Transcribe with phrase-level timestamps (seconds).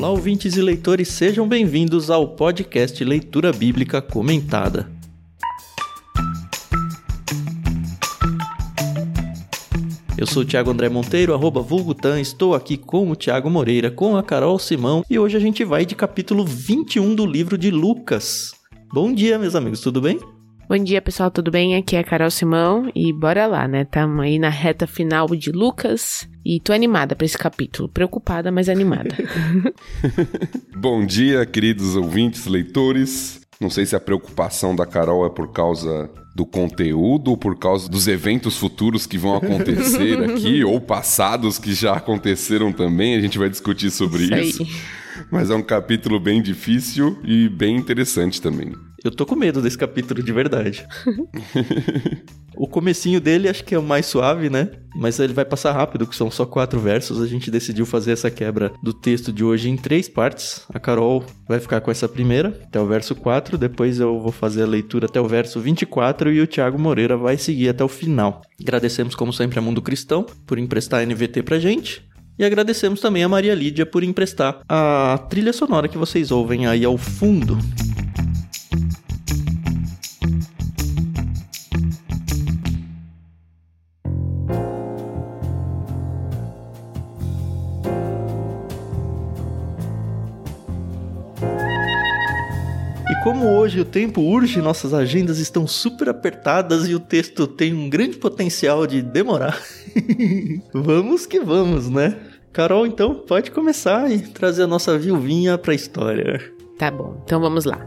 [0.00, 4.90] Olá, ouvintes e leitores, sejam bem-vindos ao podcast Leitura Bíblica Comentada.
[10.16, 14.16] Eu sou o Thiago André Monteiro, arroba Vulgutan, estou aqui com o Thiago Moreira, com
[14.16, 18.54] a Carol Simão e hoje a gente vai de capítulo 21 do livro de Lucas.
[18.90, 20.18] Bom dia, meus amigos, tudo bem?
[20.70, 21.74] Bom dia, pessoal, tudo bem?
[21.74, 23.84] Aqui é a Carol Simão e bora lá, né?
[23.84, 27.88] Tamo aí na reta final de Lucas e tô animada para esse capítulo.
[27.88, 29.16] Preocupada, mas animada.
[30.78, 33.40] Bom dia, queridos ouvintes, leitores.
[33.60, 37.90] Não sei se a preocupação da Carol é por causa do conteúdo ou por causa
[37.90, 43.16] dos eventos futuros que vão acontecer aqui, ou passados que já aconteceram também.
[43.16, 44.62] A gente vai discutir sobre isso.
[44.62, 45.00] isso.
[45.32, 48.72] Mas é um capítulo bem difícil e bem interessante também.
[49.02, 50.86] Eu tô com medo desse capítulo de verdade.
[52.54, 54.70] o comecinho dele acho que é o mais suave, né?
[54.94, 57.20] Mas ele vai passar rápido, que são só quatro versos.
[57.20, 60.66] A gente decidiu fazer essa quebra do texto de hoje em três partes.
[60.72, 63.56] A Carol vai ficar com essa primeira, até o verso 4.
[63.56, 67.38] Depois eu vou fazer a leitura até o verso 24 e o Thiago Moreira vai
[67.38, 68.42] seguir até o final.
[68.60, 72.06] Agradecemos, como sempre, a Mundo Cristão por emprestar a NVT pra gente.
[72.38, 76.84] E agradecemos também a Maria Lídia por emprestar a trilha sonora que vocês ouvem aí
[76.84, 77.58] ao fundo.
[93.22, 97.88] Como hoje o tempo urge, nossas agendas estão super apertadas e o texto tem um
[97.88, 99.60] grande potencial de demorar.
[100.72, 102.16] vamos que vamos, né?
[102.52, 106.52] Carol, então pode começar e trazer a nossa viuvinha para a história.
[106.78, 107.86] Tá bom, então vamos lá.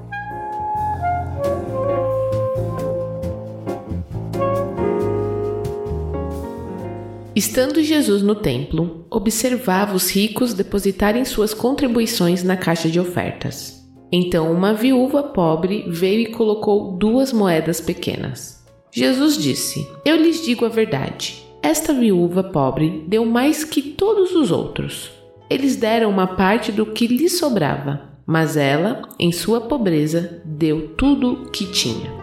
[7.36, 13.83] Estando Jesus no templo, observava os ricos depositarem suas contribuições na caixa de ofertas.
[14.16, 18.64] Então uma viúva pobre veio e colocou duas moedas pequenas.
[18.92, 21.44] Jesus disse: Eu lhes digo a verdade.
[21.64, 25.10] Esta viúva pobre deu mais que todos os outros.
[25.50, 31.32] Eles deram uma parte do que lhe sobrava, mas ela, em sua pobreza, deu tudo
[31.32, 32.23] o que tinha.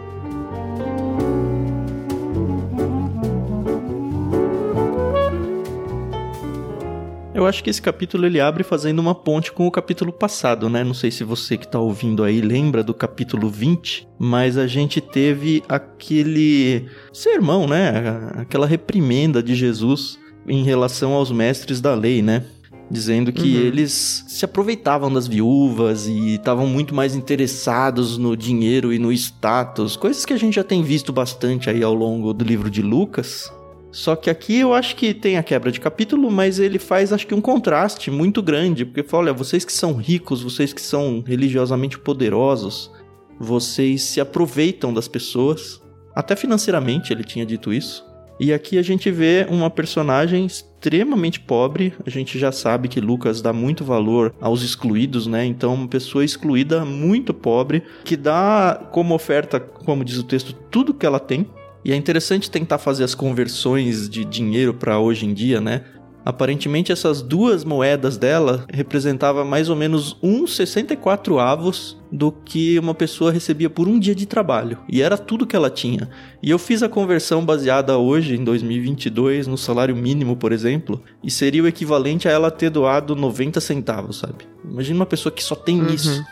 [7.41, 10.85] Eu acho que esse capítulo ele abre fazendo uma ponte com o capítulo passado, né?
[10.85, 15.01] Não sei se você que está ouvindo aí lembra do capítulo 20, mas a gente
[15.01, 18.31] teve aquele sermão, né?
[18.35, 22.45] Aquela reprimenda de Jesus em relação aos mestres da lei, né?
[22.91, 23.63] Dizendo que uhum.
[23.63, 29.97] eles se aproveitavam das viúvas e estavam muito mais interessados no dinheiro e no status,
[29.97, 33.51] coisas que a gente já tem visto bastante aí ao longo do livro de Lucas.
[33.93, 37.27] Só que aqui eu acho que tem a quebra de capítulo, mas ele faz acho
[37.27, 41.25] que um contraste muito grande, porque fala, olha, vocês que são ricos, vocês que são
[41.27, 42.91] religiosamente poderosos,
[43.39, 45.83] vocês se aproveitam das pessoas,
[46.15, 48.09] até financeiramente ele tinha dito isso.
[48.39, 51.93] E aqui a gente vê uma personagem extremamente pobre.
[52.07, 55.45] A gente já sabe que Lucas dá muito valor aos excluídos, né?
[55.45, 60.95] Então, uma pessoa excluída, muito pobre, que dá como oferta, como diz o texto, tudo
[60.95, 61.47] que ela tem
[61.85, 65.83] e é interessante tentar fazer as conversões de dinheiro para hoje em dia, né?
[66.25, 72.95] Aparentemente essas duas moedas dela representava mais ou menos uns 64 avos do que uma
[72.95, 74.79] pessoa recebia por um dia de trabalho.
[74.87, 76.11] E era tudo que ela tinha.
[76.43, 81.31] E eu fiz a conversão baseada hoje, em 2022, no salário mínimo, por exemplo, e
[81.31, 84.47] seria o equivalente a ela ter doado 90 centavos, sabe?
[84.63, 85.89] Imagina uma pessoa que só tem uhum.
[85.89, 86.23] isso.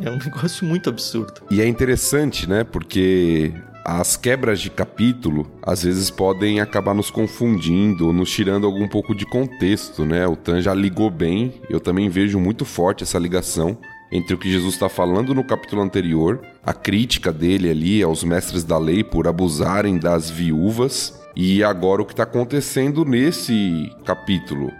[0.00, 1.42] É um negócio muito absurdo.
[1.50, 2.62] E é interessante, né?
[2.62, 3.52] Porque
[3.84, 9.26] as quebras de capítulo às vezes podem acabar nos confundindo, nos tirando algum pouco de
[9.26, 10.26] contexto, né?
[10.26, 13.76] O Tan já ligou bem, eu também vejo muito forte essa ligação
[14.12, 18.62] entre o que Jesus está falando no capítulo anterior, a crítica dele ali aos mestres
[18.62, 24.70] da lei por abusarem das viúvas, e agora o que está acontecendo nesse capítulo.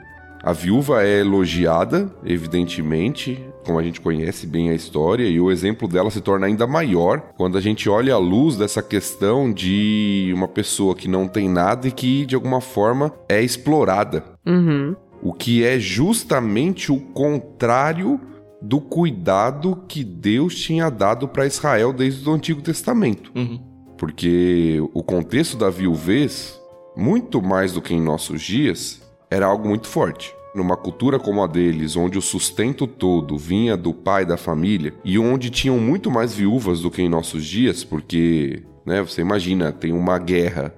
[0.42, 5.86] A viúva é elogiada, evidentemente, como a gente conhece bem a história, e o exemplo
[5.86, 10.48] dela se torna ainda maior quando a gente olha a luz dessa questão de uma
[10.48, 14.24] pessoa que não tem nada e que, de alguma forma, é explorada.
[14.46, 14.96] Uhum.
[15.22, 18.20] O que é justamente o contrário
[18.60, 23.32] do cuidado que Deus tinha dado para Israel desde o Antigo Testamento.
[23.34, 23.60] Uhum.
[23.98, 26.60] Porque o contexto da viuvez,
[26.96, 29.00] muito mais do que em nossos dias,
[29.30, 30.34] era algo muito forte.
[30.54, 35.18] Numa cultura como a deles, onde o sustento todo vinha do pai da família e
[35.18, 39.92] onde tinham muito mais viúvas do que em nossos dias, porque, né, você imagina, tem
[39.92, 40.74] uma guerra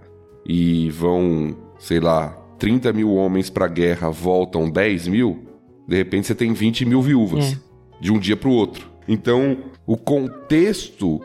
[0.46, 2.28] e vão, sei lá,
[2.58, 5.42] 30 mil homens para a guerra, voltam 10 mil,
[5.86, 7.56] De repente você tem 20 mil viúvas, É.
[8.00, 8.88] de um dia para o outro.
[9.06, 11.20] Então, o contexto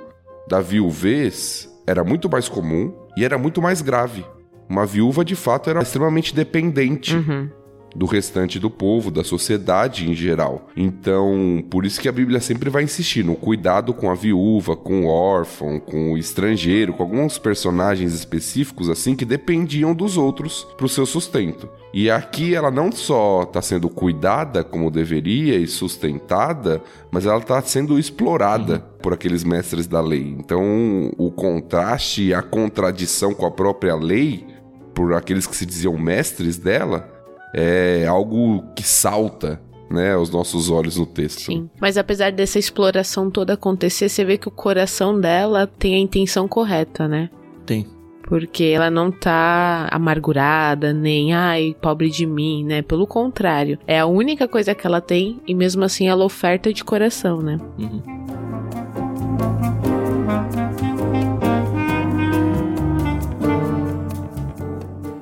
[0.49, 4.25] da viuvez era muito mais comum e era muito mais grave.
[4.67, 7.49] Uma viúva, de fato, era extremamente dependente Uhum.
[7.95, 10.67] Do restante do povo, da sociedade em geral.
[10.75, 15.05] Então, por isso que a Bíblia sempre vai insistir no cuidado com a viúva, com
[15.05, 20.85] o órfão, com o estrangeiro, com alguns personagens específicos assim que dependiam dos outros para
[20.85, 21.69] o seu sustento.
[21.93, 26.81] E aqui ela não só está sendo cuidada como deveria e sustentada,
[27.11, 30.35] mas ela está sendo explorada por aqueles mestres da lei.
[30.37, 34.45] Então, o contraste e a contradição com a própria lei,
[34.93, 37.18] por aqueles que se diziam mestres dela,
[37.53, 41.41] é algo que salta, né, aos nossos olhos no texto.
[41.41, 41.69] Sim.
[41.79, 46.47] Mas apesar dessa exploração toda acontecer, você vê que o coração dela tem a intenção
[46.47, 47.29] correta, né?
[47.65, 47.87] Tem.
[48.23, 52.83] Porque ela não tá amargurada, nem, ai, pobre de mim, né?
[52.83, 53.79] Pelo contrário.
[53.87, 57.57] É a única coisa que ela tem e mesmo assim ela oferta de coração, né?
[57.79, 58.03] Uhum.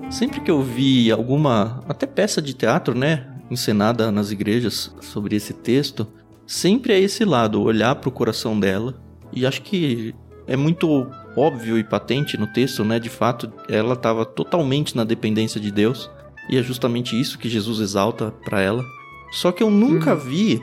[0.09, 5.53] Sempre que eu vi alguma, até peça de teatro, né, encenada nas igrejas sobre esse
[5.53, 6.07] texto,
[6.45, 8.95] sempre é esse lado, olhar para o coração dela.
[9.31, 10.15] E acho que
[10.47, 15.59] é muito óbvio e patente no texto, né, de fato, ela estava totalmente na dependência
[15.59, 16.09] de Deus,
[16.49, 18.83] e é justamente isso que Jesus exalta para ela.
[19.33, 20.61] Só que eu nunca vi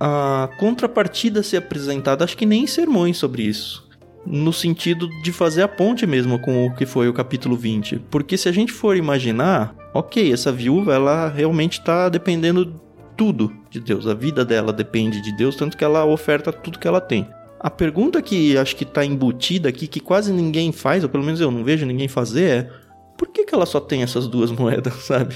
[0.00, 3.85] a contrapartida ser apresentada, acho que nem em sermões sobre isso.
[4.26, 8.00] No sentido de fazer a ponte mesmo com o que foi o capítulo 20.
[8.10, 12.80] Porque se a gente for imaginar, ok, essa viúva, ela realmente está dependendo
[13.16, 14.06] tudo de Deus.
[14.06, 17.26] A vida dela depende de Deus, tanto que ela oferta tudo que ela tem.
[17.58, 21.40] A pergunta que acho que está embutida aqui, que quase ninguém faz, ou pelo menos
[21.40, 22.70] eu não vejo ninguém fazer, é:
[23.16, 25.34] por que, que ela só tem essas duas moedas, sabe?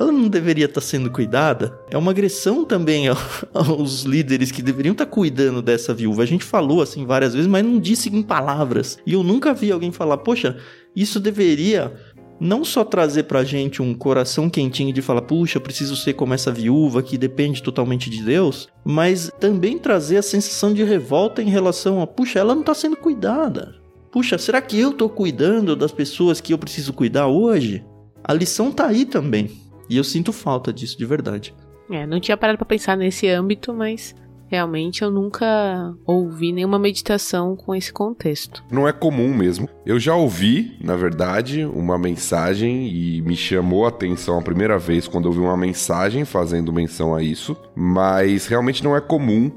[0.00, 1.78] Ela não deveria estar sendo cuidada?
[1.90, 3.16] É uma agressão também ao-
[3.52, 6.22] aos líderes que deveriam estar cuidando dessa viúva.
[6.22, 8.98] A gente falou assim várias vezes, mas não disse em palavras.
[9.04, 10.56] E eu nunca vi alguém falar: poxa,
[10.94, 11.92] isso deveria
[12.40, 16.52] não só trazer pra gente um coração quentinho de falar, puxa, preciso ser como essa
[16.52, 22.00] viúva que depende totalmente de Deus, mas também trazer a sensação de revolta em relação
[22.00, 23.74] a, puxa, ela não tá sendo cuidada.
[24.12, 27.84] Puxa, será que eu tô cuidando das pessoas que eu preciso cuidar hoje?
[28.22, 29.50] A lição tá aí também.
[29.88, 31.54] E eu sinto falta disso de verdade.
[31.90, 34.14] É, não tinha parado pra pensar nesse âmbito, mas
[34.48, 38.64] realmente eu nunca ouvi nenhuma meditação com esse contexto.
[38.70, 39.68] Não é comum mesmo.
[39.86, 45.06] Eu já ouvi, na verdade, uma mensagem e me chamou a atenção a primeira vez
[45.06, 49.50] quando eu vi uma mensagem fazendo menção a isso, mas realmente não é comum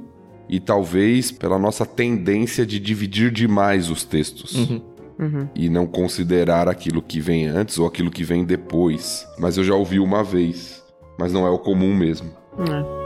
[0.50, 4.54] e talvez pela nossa tendência de dividir demais os textos.
[4.54, 4.81] Uhum.
[5.21, 5.47] Uhum.
[5.53, 9.27] E não considerar aquilo que vem antes ou aquilo que vem depois.
[9.38, 10.83] Mas eu já ouvi uma vez.
[11.18, 12.31] Mas não é o comum mesmo.
[12.59, 13.01] É.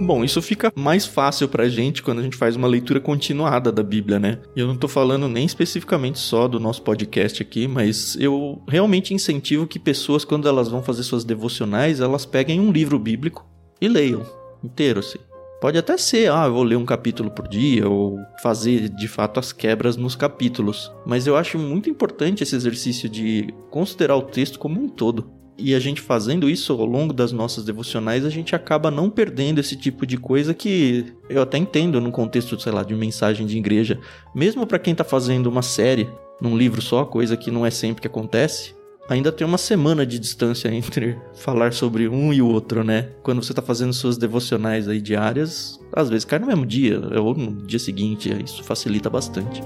[0.00, 3.82] Bom, isso fica mais fácil pra gente quando a gente faz uma leitura continuada da
[3.82, 4.38] Bíblia, né?
[4.56, 9.12] E eu não tô falando nem especificamente só do nosso podcast aqui, mas eu realmente
[9.12, 13.46] incentivo que pessoas, quando elas vão fazer suas devocionais, elas peguem um livro bíblico
[13.82, 15.18] e leiam inteiro, assim.
[15.60, 19.40] Pode até ser, ah, eu vou ler um capítulo por dia, ou fazer de fato
[19.40, 20.92] as quebras nos capítulos.
[21.04, 25.32] Mas eu acho muito importante esse exercício de considerar o texto como um todo.
[25.60, 29.58] E a gente fazendo isso ao longo das nossas devocionais, a gente acaba não perdendo
[29.58, 33.58] esse tipo de coisa que eu até entendo no contexto, sei lá, de mensagem de
[33.58, 33.98] igreja.
[34.32, 36.08] Mesmo para quem tá fazendo uma série
[36.40, 38.77] num livro só, coisa que não é sempre que acontece,
[39.08, 43.08] ainda tem uma semana de distância entre falar sobre um e o outro, né?
[43.22, 47.34] Quando você tá fazendo suas devocionais aí diárias, às vezes cai no mesmo dia ou
[47.34, 49.62] no dia seguinte, isso facilita bastante.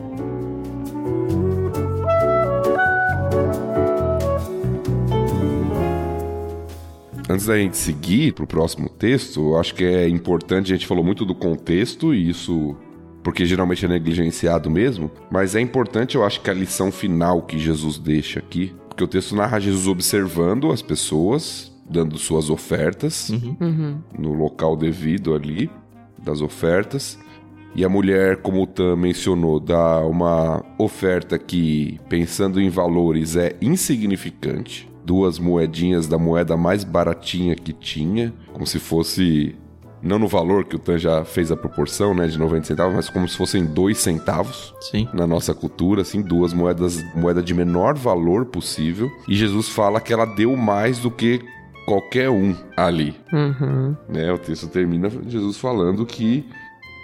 [7.29, 11.03] Antes da gente seguir pro próximo texto, eu acho que é importante, a gente falou
[11.03, 12.77] muito do contexto e isso
[13.23, 17.59] porque geralmente é negligenciado mesmo, mas é importante, eu acho que a lição final que
[17.59, 23.57] Jesus deixa aqui, porque o texto narra Jesus observando as pessoas, dando suas ofertas Uhum.
[23.59, 23.99] Uhum.
[24.19, 25.71] no local devido ali
[26.23, 27.19] das ofertas.
[27.75, 33.57] E a mulher, como o Tan mencionou, dá uma oferta que, pensando em valores, é
[33.63, 34.87] insignificante.
[35.07, 39.57] Duas moedinhas da moeda mais baratinha que tinha, como se fosse,
[40.03, 43.09] não no valor que o Tan já fez a proporção, né, de 90 centavos, mas
[43.09, 45.09] como se fossem dois centavos Sim.
[45.13, 49.11] na nossa cultura, assim, duas moedas, moeda de menor valor possível.
[49.29, 51.41] E Jesus fala que ela deu mais do que
[51.87, 53.97] qualquer um ali Uhum.
[54.09, 54.33] né?
[54.33, 56.47] O texto termina Jesus falando que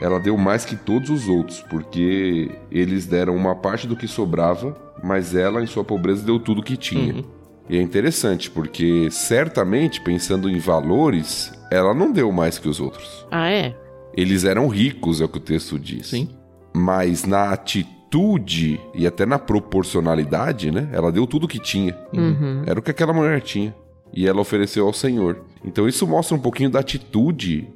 [0.00, 4.88] ela deu mais que todos os outros, porque eles deram uma parte do que sobrava
[5.02, 7.14] mas ela, em sua pobreza, deu tudo que tinha.
[7.14, 7.24] Uhum.
[7.68, 13.26] E é interessante, porque certamente, pensando em valores, ela não deu mais que os outros.
[13.30, 13.75] Ah, é?
[14.16, 16.08] Eles eram ricos, é o que o texto diz.
[16.08, 16.28] Sim.
[16.75, 20.88] Mas na atitude e até na proporcionalidade, né?
[20.92, 21.96] Ela deu tudo que tinha.
[22.12, 22.62] Uhum.
[22.66, 23.75] Era o que aquela mulher tinha.
[24.12, 25.44] E ela ofereceu ao Senhor.
[25.64, 27.68] Então isso mostra um pouquinho da atitude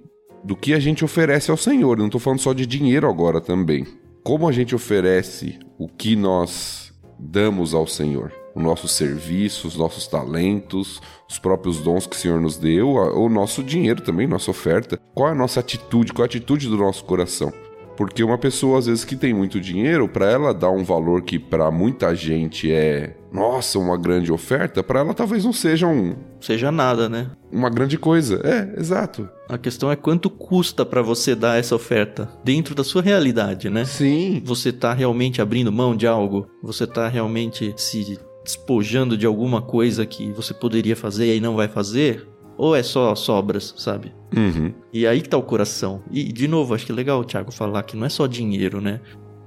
[0.42, 1.92] do que a gente oferece ao Senhor.
[1.92, 3.86] Eu não estou falando só de dinheiro agora também.
[4.24, 8.32] Como a gente oferece o que nós damos ao Senhor?
[8.54, 13.28] O nosso serviço, os nossos talentos, os próprios dons que o Senhor nos deu, o
[13.28, 14.98] nosso dinheiro também, nossa oferta.
[15.14, 16.12] Qual é a nossa atitude?
[16.12, 17.52] Qual é a atitude do nosso coração?
[17.96, 21.38] Porque uma pessoa, às vezes, que tem muito dinheiro, para ela dar um valor que
[21.38, 26.16] para muita gente é, nossa, uma grande oferta, para ela talvez não seja um.
[26.40, 27.30] Seja nada, né?
[27.50, 28.40] Uma grande coisa.
[28.44, 29.28] É, exato.
[29.48, 33.84] A questão é quanto custa para você dar essa oferta dentro da sua realidade, né?
[33.84, 34.42] Sim.
[34.44, 36.46] Você tá realmente abrindo mão de algo?
[36.62, 41.68] Você tá realmente se despojando de alguma coisa que você poderia fazer e não vai
[41.68, 42.28] fazer?
[42.56, 44.12] Ou é só sobras, sabe?
[44.36, 44.72] Uhum.
[44.92, 46.02] E aí que tá o coração.
[46.10, 48.80] E, de novo, acho que é legal o Thiago falar que não é só dinheiro,
[48.80, 49.00] né?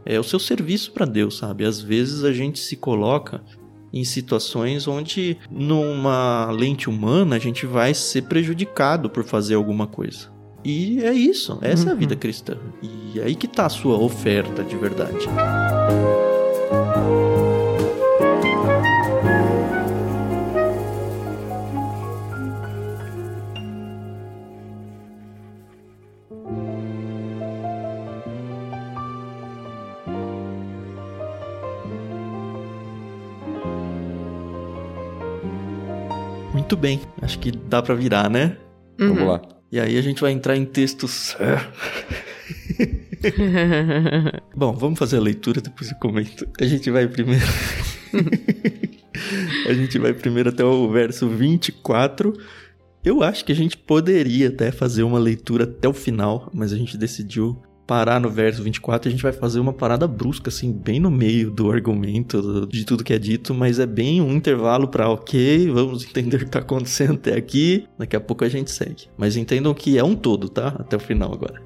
[0.05, 1.65] É o seu serviço para Deus, sabe?
[1.65, 3.43] Às vezes a gente se coloca
[3.93, 10.35] em situações onde, numa lente humana, a gente vai ser prejudicado por fazer alguma coisa.
[10.63, 11.89] E é isso, essa uhum.
[11.89, 12.19] é a vida uhum.
[12.19, 12.57] cristã.
[12.81, 15.29] E é aí que tá a sua oferta de verdade.
[36.75, 38.57] Muito bem, acho que dá para virar, né?
[38.99, 39.13] Uhum.
[39.13, 39.41] Vamos lá.
[39.71, 41.33] E aí a gente vai entrar em textos.
[44.53, 46.45] Bom, vamos fazer a leitura, depois eu comento.
[46.59, 47.45] A gente vai primeiro.
[49.69, 52.33] a gente vai primeiro até o verso 24.
[53.05, 56.77] Eu acho que a gente poderia até fazer uma leitura até o final, mas a
[56.77, 60.99] gente decidiu parar no verso 24 a gente vai fazer uma parada brusca, assim, bem
[60.99, 65.09] no meio do argumento, de tudo que é dito, mas é bem um intervalo para
[65.09, 69.07] ok, vamos entender o que tá acontecendo até aqui, daqui a pouco a gente segue.
[69.17, 70.75] Mas entendam que é um todo, tá?
[70.79, 71.61] Até o final agora.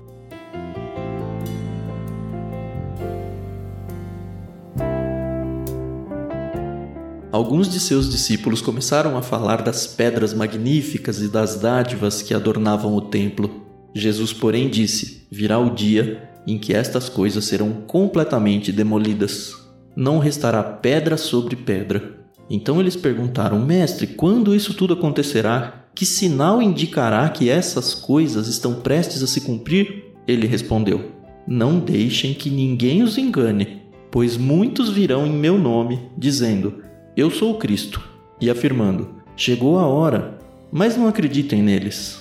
[7.32, 12.94] Alguns de seus discípulos começaram a falar das pedras magníficas e das dádivas que adornavam
[12.96, 13.69] o templo.
[13.94, 19.56] Jesus, porém, disse: Virá o dia em que estas coisas serão completamente demolidas.
[19.96, 22.18] Não restará pedra sobre pedra.
[22.50, 25.86] Então eles perguntaram: Mestre, quando isso tudo acontecerá?
[25.94, 30.06] Que sinal indicará que essas coisas estão prestes a se cumprir?
[30.28, 31.12] Ele respondeu:
[31.48, 36.76] Não deixem que ninguém os engane, pois muitos virão em meu nome, dizendo:
[37.16, 38.02] Eu sou o Cristo,
[38.40, 40.38] e afirmando: Chegou a hora,
[40.72, 42.19] mas não acreditem neles.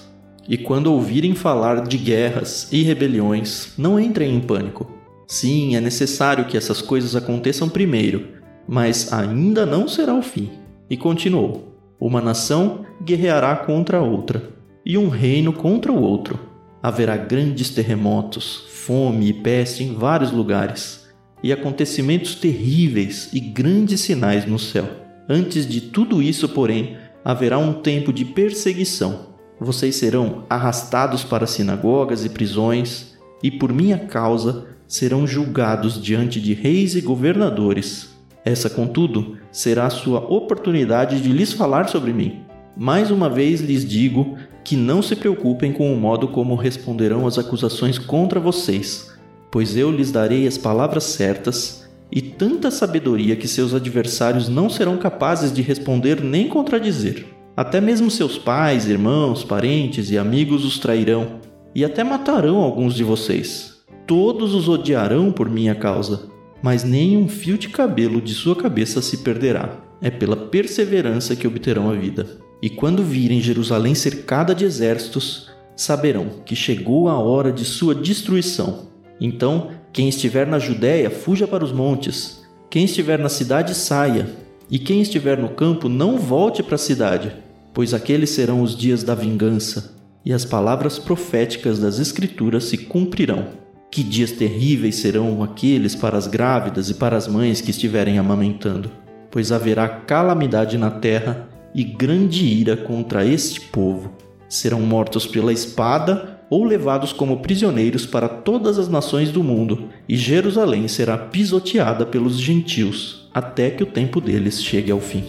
[0.48, 4.90] E quando ouvirem falar de guerras e rebeliões, não entrem em pânico.
[5.26, 8.28] Sim, é necessário que essas coisas aconteçam primeiro,
[8.66, 10.50] mas ainda não será o fim.
[10.88, 14.42] E continuou: Uma nação guerreará contra outra,
[14.86, 16.40] e um reino contra o outro.
[16.82, 21.10] Haverá grandes terremotos, fome e peste em vários lugares,
[21.42, 24.88] e acontecimentos terríveis e grandes sinais no céu.
[25.28, 29.28] Antes de tudo isso, porém, haverá um tempo de perseguição
[29.60, 36.54] vocês serão arrastados para sinagogas e prisões, e por minha causa serão julgados diante de
[36.54, 38.16] reis e governadores.
[38.44, 42.40] Essa, contudo, será a sua oportunidade de lhes falar sobre mim.
[42.76, 47.38] Mais uma vez lhes digo que não se preocupem com o modo como responderão as
[47.38, 49.12] acusações contra vocês,
[49.50, 54.96] pois eu lhes darei as palavras certas e tanta sabedoria que seus adversários não serão
[54.96, 57.37] capazes de responder nem contradizer.
[57.58, 61.40] Até mesmo seus pais, irmãos, parentes e amigos os trairão,
[61.74, 63.78] e até matarão alguns de vocês.
[64.06, 66.28] Todos os odiarão por minha causa,
[66.62, 69.76] mas nem um fio de cabelo de sua cabeça se perderá.
[70.00, 72.28] É pela perseverança que obterão a vida.
[72.62, 78.86] E quando virem Jerusalém cercada de exércitos, saberão que chegou a hora de sua destruição.
[79.20, 82.40] Então, quem estiver na Judéia, fuja para os montes.
[82.70, 84.28] Quem estiver na cidade, saia.
[84.70, 87.47] E quem estiver no campo, não volte para a cidade
[87.78, 89.94] pois aqueles serão os dias da vingança,
[90.26, 93.50] e as palavras proféticas das Escrituras se cumprirão.
[93.88, 98.90] Que dias terríveis serão aqueles para as grávidas e para as mães que estiverem amamentando,
[99.30, 104.12] pois haverá calamidade na terra e grande ira contra este povo.
[104.48, 110.16] Serão mortos pela espada ou levados como prisioneiros para todas as nações do mundo, e
[110.16, 115.22] Jerusalém será pisoteada pelos gentios até que o tempo deles chegue ao fim.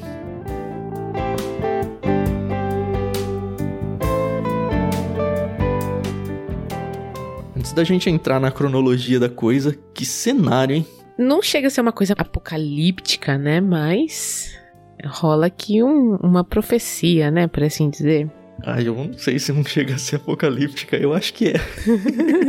[7.69, 10.87] Antes da gente entrar na cronologia da coisa, que cenário, hein?
[11.19, 13.61] Não chega a ser uma coisa apocalíptica, né?
[13.61, 14.57] Mas
[15.05, 17.45] rola aqui um, uma profecia, né?
[17.45, 18.27] Por assim dizer.
[18.63, 21.61] Ai, eu não sei se não chega a ser apocalíptica, eu acho que é.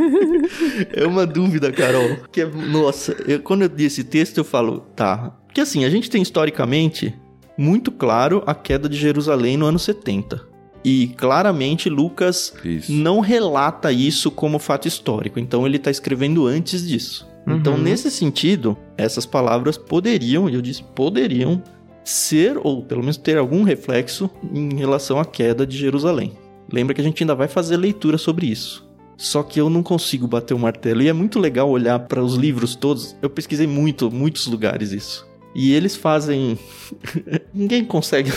[1.03, 2.17] é uma dúvida, Carol.
[2.31, 5.37] Que é, nossa, eu, quando eu li esse texto, eu falo, tá.
[5.45, 7.13] Porque assim, a gente tem historicamente
[7.55, 10.49] muito claro a queda de Jerusalém no ano 70.
[10.83, 12.91] E claramente Lucas Isso.
[12.91, 17.27] não relata isso como fato histórico, então ele está escrevendo antes disso.
[17.47, 17.81] Então, Uhum.
[17.81, 21.61] nesse sentido, essas palavras poderiam, e eu disse poderiam,
[22.03, 26.33] ser, ou pelo menos ter algum reflexo em relação à queda de Jerusalém.
[26.71, 28.87] Lembra que a gente ainda vai fazer leitura sobre isso.
[29.17, 31.01] Só que eu não consigo bater o martelo.
[31.03, 33.15] E é muito legal olhar para os livros todos.
[33.21, 35.27] Eu pesquisei muito, muitos lugares isso.
[35.53, 36.57] E eles fazem.
[37.53, 38.31] Ninguém consegue.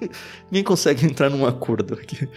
[0.50, 2.28] Ninguém consegue entrar num acordo aqui.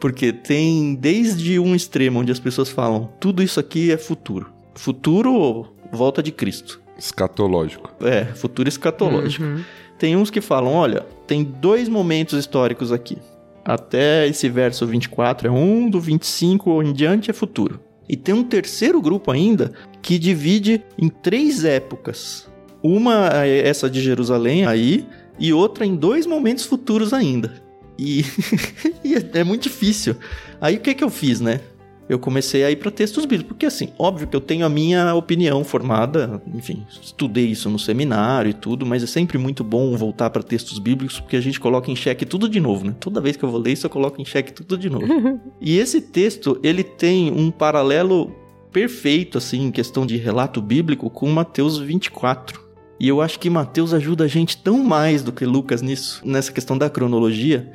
[0.00, 4.50] Porque tem desde um extremo onde as pessoas falam tudo isso aqui é futuro.
[4.74, 6.80] Futuro, volta de Cristo.
[6.96, 7.90] Escatológico.
[8.04, 9.44] É, futuro escatológico.
[9.44, 9.62] Uhum.
[9.98, 13.18] Tem uns que falam, olha, tem dois momentos históricos aqui.
[13.64, 17.80] Até esse verso 24 é um, do 25 em diante é futuro.
[18.08, 22.48] E tem um terceiro grupo ainda que divide em três épocas.
[22.82, 25.06] Uma é essa de Jerusalém aí,
[25.38, 27.62] e outra em dois momentos futuros ainda.
[27.98, 28.24] E,
[29.04, 30.16] e é, é muito difícil.
[30.60, 31.60] Aí o que que eu fiz, né?
[32.08, 35.14] Eu comecei a ir para textos bíblicos, porque assim, óbvio que eu tenho a minha
[35.14, 40.30] opinião formada, enfim, estudei isso no seminário e tudo, mas é sempre muito bom voltar
[40.30, 42.96] para textos bíblicos, porque a gente coloca em xeque tudo de novo, né?
[42.98, 45.06] Toda vez que eu vou ler isso, eu coloco em xeque tudo de novo.
[45.60, 48.34] e esse texto, ele tem um paralelo
[48.72, 52.67] perfeito, assim, em questão de relato bíblico, com Mateus 24.
[53.00, 56.52] E eu acho que Mateus ajuda a gente tão mais do que Lucas nisso, nessa
[56.52, 57.70] questão da cronologia.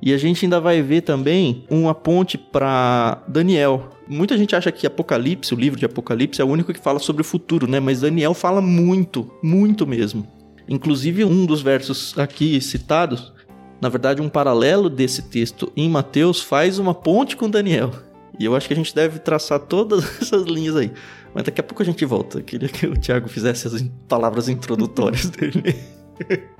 [0.00, 3.90] E a gente ainda vai ver também uma ponte para Daniel.
[4.06, 7.22] Muita gente acha que Apocalipse, o livro de Apocalipse, é o único que fala sobre
[7.22, 7.80] o futuro, né?
[7.80, 10.26] Mas Daniel fala muito, muito mesmo.
[10.68, 13.32] Inclusive, um dos versos aqui citados,
[13.80, 17.90] na verdade, um paralelo desse texto em Mateus faz uma ponte com Daniel.
[18.38, 20.92] E eu acho que a gente deve traçar todas essas linhas aí.
[21.38, 22.38] Mas daqui a pouco a gente volta.
[22.40, 25.72] Eu queria que o Thiago fizesse as palavras introdutórias dele.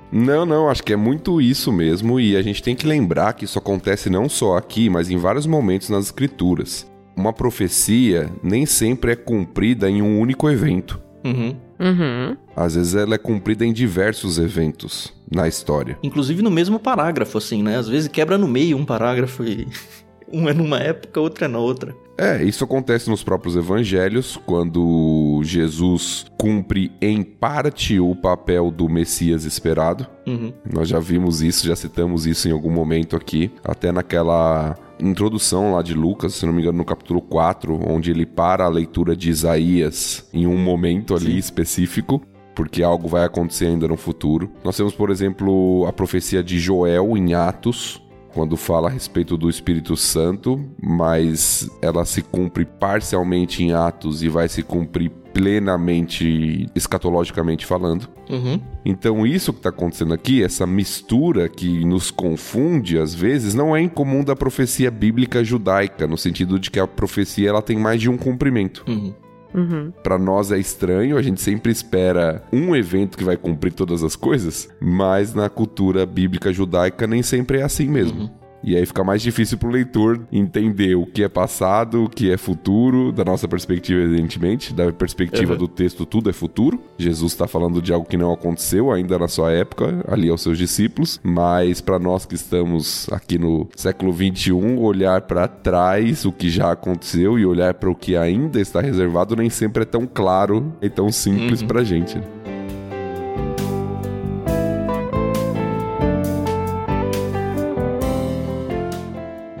[0.09, 3.43] Não, não, acho que é muito isso mesmo, e a gente tem que lembrar que
[3.43, 6.89] isso acontece não só aqui, mas em vários momentos nas escrituras.
[7.13, 10.97] Uma profecia nem sempre é cumprida em um único evento.
[11.25, 11.57] Uhum.
[11.77, 12.37] Uhum.
[12.55, 15.99] Às vezes ela é cumprida em diversos eventos na história.
[16.01, 17.75] Inclusive no mesmo parágrafo, assim, né?
[17.75, 19.67] Às vezes quebra no meio um parágrafo e
[20.31, 21.93] um é numa época, outro é na outra.
[22.19, 29.45] É, isso acontece nos próprios evangelhos, quando Jesus cumpre em parte o papel do Messias
[29.45, 30.05] esperado.
[30.27, 30.51] Uhum.
[30.69, 35.81] Nós já vimos isso, já citamos isso em algum momento aqui, até naquela introdução lá
[35.81, 39.29] de Lucas, se não me engano, no capítulo 4, onde ele para a leitura de
[39.29, 41.37] Isaías em um momento ali Sim.
[41.37, 42.21] específico.
[42.53, 44.51] Porque algo vai acontecer ainda no futuro.
[44.65, 48.01] Nós temos, por exemplo, a profecia de Joel em Atos,
[48.33, 54.29] quando fala a respeito do Espírito Santo, mas ela se cumpre parcialmente em Atos e
[54.29, 58.09] vai se cumprir plenamente escatologicamente falando.
[58.29, 58.59] Uhum.
[58.83, 63.81] Então, isso que está acontecendo aqui, essa mistura que nos confunde às vezes, não é
[63.81, 68.09] incomum da profecia bíblica judaica, no sentido de que a profecia ela tem mais de
[68.09, 68.83] um cumprimento.
[68.87, 69.13] Uhum.
[69.53, 69.91] Uhum.
[70.03, 74.15] Para nós é estranho, a gente sempre espera um evento que vai cumprir todas as
[74.15, 78.29] coisas, mas na cultura bíblica judaica nem sempre é assim mesmo.
[78.63, 82.37] E aí fica mais difícil pro leitor entender o que é passado, o que é
[82.37, 84.73] futuro, da nossa perspectiva, evidentemente.
[84.73, 85.59] Da perspectiva Uhum.
[85.59, 86.79] do texto, tudo é futuro.
[86.97, 90.57] Jesus está falando de algo que não aconteceu ainda na sua época, ali aos seus
[90.57, 91.19] discípulos.
[91.23, 96.71] Mas para nós que estamos aqui no século 21, olhar para trás o que já
[96.71, 100.89] aconteceu e olhar para o que ainda está reservado nem sempre é tão claro e
[100.89, 101.67] tão simples Uhum.
[101.67, 102.17] pra gente.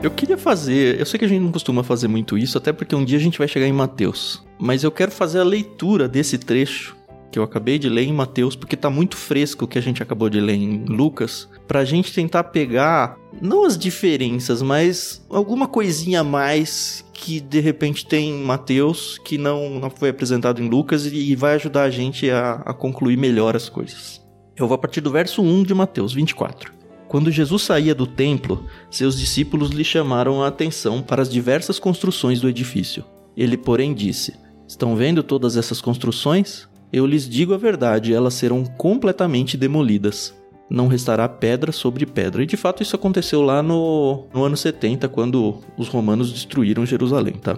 [0.01, 0.97] Eu queria fazer.
[0.97, 3.21] Eu sei que a gente não costuma fazer muito isso, até porque um dia a
[3.21, 4.41] gente vai chegar em Mateus.
[4.57, 6.95] Mas eu quero fazer a leitura desse trecho
[7.29, 10.01] que eu acabei de ler em Mateus, porque tá muito fresco o que a gente
[10.01, 16.21] acabou de ler em Lucas, pra gente tentar pegar não as diferenças, mas alguma coisinha
[16.21, 21.05] a mais que de repente tem em Mateus que não, não foi apresentado em Lucas
[21.05, 24.19] e vai ajudar a gente a, a concluir melhor as coisas.
[24.55, 26.78] Eu vou a partir do verso 1 de Mateus 24.
[27.09, 32.39] Quando Jesus saía do templo, seus discípulos lhe chamaram a atenção para as diversas construções
[32.39, 33.03] do edifício.
[33.35, 34.35] Ele, porém, disse:
[34.67, 36.69] Estão vendo todas essas construções?
[36.93, 40.35] Eu lhes digo a verdade, elas serão completamente demolidas.
[40.69, 42.43] Não restará pedra sobre pedra.
[42.43, 47.33] E de fato isso aconteceu lá no, no ano 70, quando os romanos destruíram Jerusalém,
[47.33, 47.57] tá?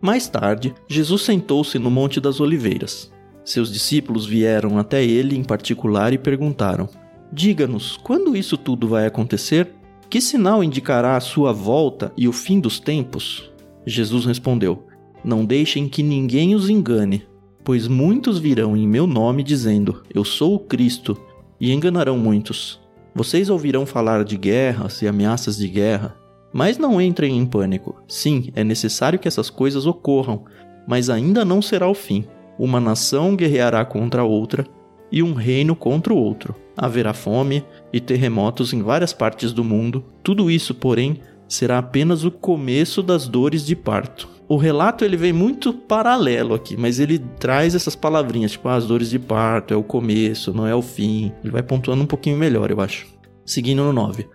[0.00, 3.10] Mais tarde, Jesus sentou-se no Monte das Oliveiras.
[3.44, 6.88] Seus discípulos vieram até ele em particular e perguntaram:
[7.32, 9.74] Diga-nos, quando isso tudo vai acontecer?
[10.10, 13.50] Que sinal indicará a sua volta e o fim dos tempos?
[13.86, 14.86] Jesus respondeu:
[15.24, 17.26] Não deixem que ninguém os engane,
[17.64, 21.18] pois muitos virão em meu nome dizendo: Eu sou o Cristo,
[21.58, 22.78] e enganarão muitos.
[23.14, 26.14] Vocês ouvirão falar de guerras e ameaças de guerra,
[26.52, 28.02] mas não entrem em pânico.
[28.06, 30.44] Sim, é necessário que essas coisas ocorram,
[30.86, 32.26] mas ainda não será o fim.
[32.58, 34.66] Uma nação guerreará contra outra
[35.12, 36.56] e um reino contra o outro.
[36.76, 40.02] Haverá fome e terremotos em várias partes do mundo.
[40.22, 44.26] Tudo isso, porém, será apenas o começo das dores de parto.
[44.48, 48.86] O relato ele vem muito paralelo aqui, mas ele traz essas palavrinhas, tipo ah, as
[48.86, 51.32] dores de parto, é o começo, não é o fim.
[51.42, 53.06] Ele vai pontuando um pouquinho melhor, eu acho.
[53.44, 54.26] Seguindo no 9.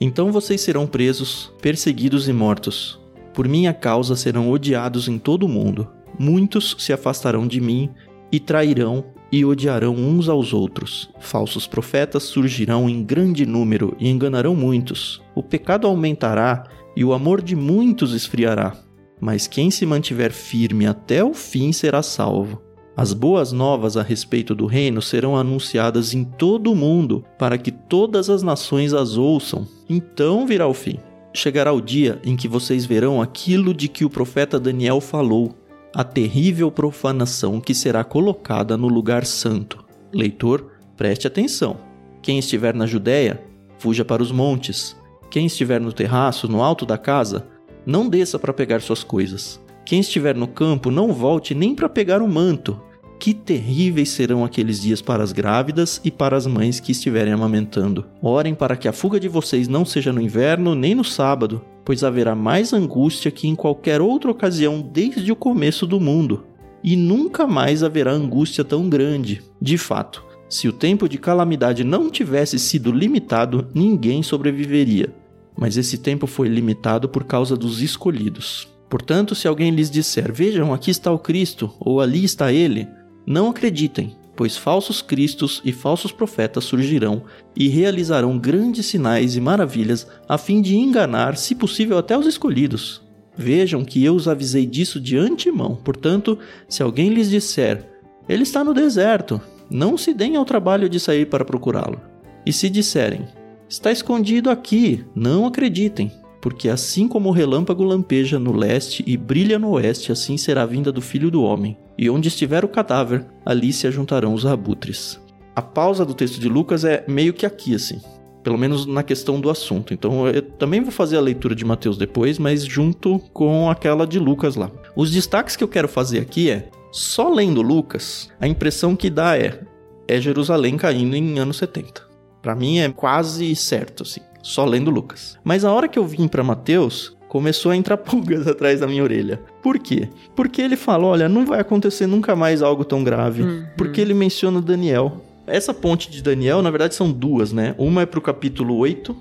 [0.00, 3.00] Então vocês serão presos, perseguidos e mortos.
[3.32, 5.88] Por minha causa serão odiados em todo o mundo.
[6.18, 7.90] Muitos se afastarão de mim
[8.30, 11.10] e trairão e odiarão uns aos outros.
[11.20, 15.22] Falsos profetas surgirão em grande número e enganarão muitos.
[15.34, 16.64] O pecado aumentará
[16.96, 18.76] e o amor de muitos esfriará.
[19.20, 22.62] Mas quem se mantiver firme até o fim será salvo.
[22.96, 27.70] As boas novas a respeito do reino serão anunciadas em todo o mundo, para que
[27.70, 29.66] todas as nações as ouçam.
[29.88, 30.98] Então virá o fim.
[31.34, 35.54] Chegará o dia em que vocês verão aquilo de que o profeta Daniel falou
[35.96, 39.82] a terrível profanação que será colocada no lugar santo.
[40.12, 41.78] Leitor, preste atenção.
[42.20, 43.42] Quem estiver na Judéia,
[43.78, 44.94] fuja para os montes.
[45.30, 47.46] Quem estiver no terraço, no alto da casa,
[47.86, 49.58] não desça para pegar suas coisas.
[49.86, 52.78] Quem estiver no campo, não volte nem para pegar o manto.
[53.18, 58.04] Que terríveis serão aqueles dias para as grávidas e para as mães que estiverem amamentando.
[58.20, 62.02] Orem para que a fuga de vocês não seja no inverno nem no sábado, pois
[62.02, 66.44] haverá mais angústia que em qualquer outra ocasião desde o começo do mundo.
[66.82, 69.40] E nunca mais haverá angústia tão grande.
[69.62, 75.14] De fato, se o tempo de calamidade não tivesse sido limitado, ninguém sobreviveria.
[75.56, 78.68] Mas esse tempo foi limitado por causa dos escolhidos.
[78.90, 82.88] Portanto, se alguém lhes disser: Vejam, aqui está o Cristo, ou ali está ele,
[83.24, 87.22] não acreditem, pois falsos cristos e falsos profetas surgirão
[87.56, 93.02] e realizarão grandes sinais e maravilhas a fim de enganar, se possível, até os escolhidos.
[93.36, 95.76] Vejam que eu os avisei disso de antemão.
[95.76, 97.88] Portanto, se alguém lhes disser:
[98.28, 102.00] Ele está no deserto, não se deem ao trabalho de sair para procurá-lo.
[102.44, 103.26] E se disserem:
[103.68, 106.12] Está escondido aqui, não acreditem,
[106.46, 110.66] porque assim como o relâmpago lampeja no leste e brilha no oeste, assim será a
[110.66, 111.76] vinda do filho do homem.
[111.98, 115.20] E onde estiver o cadáver, ali se ajuntarão os abutres.
[115.56, 118.00] A pausa do texto de Lucas é meio que aqui, assim.
[118.44, 119.92] Pelo menos na questão do assunto.
[119.92, 124.20] Então eu também vou fazer a leitura de Mateus depois, mas junto com aquela de
[124.20, 124.70] Lucas lá.
[124.94, 129.36] Os destaques que eu quero fazer aqui é: só lendo Lucas, a impressão que dá
[129.36, 129.64] é
[130.06, 132.06] é Jerusalém caindo em anos 70.
[132.40, 135.36] Para mim é quase certo, assim só lendo Lucas.
[135.42, 139.02] Mas a hora que eu vim para Mateus, começou a entrar pulgas atrás da minha
[139.02, 139.40] orelha.
[139.60, 140.08] Por quê?
[140.36, 143.42] Porque ele fala: olha, não vai acontecer nunca mais algo tão grave.
[143.42, 143.66] Uhum.
[143.76, 145.20] Porque ele menciona Daniel.
[145.46, 147.74] Essa ponte de Daniel, na verdade, são duas, né?
[147.78, 149.16] Uma é pro capítulo 8,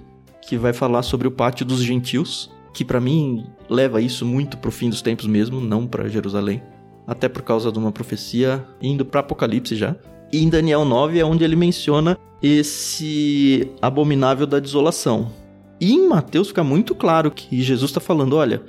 [0.47, 4.71] que vai falar sobre o pátio dos gentios, que para mim leva isso muito pro
[4.71, 6.63] fim dos tempos mesmo, não para Jerusalém.
[7.07, 9.95] Até por causa de uma profecia indo para Apocalipse já.
[10.35, 15.31] E em Daniel 9 é onde ele menciona esse abominável da desolação.
[15.79, 18.61] E em Mateus fica muito claro que Jesus está falando: olha,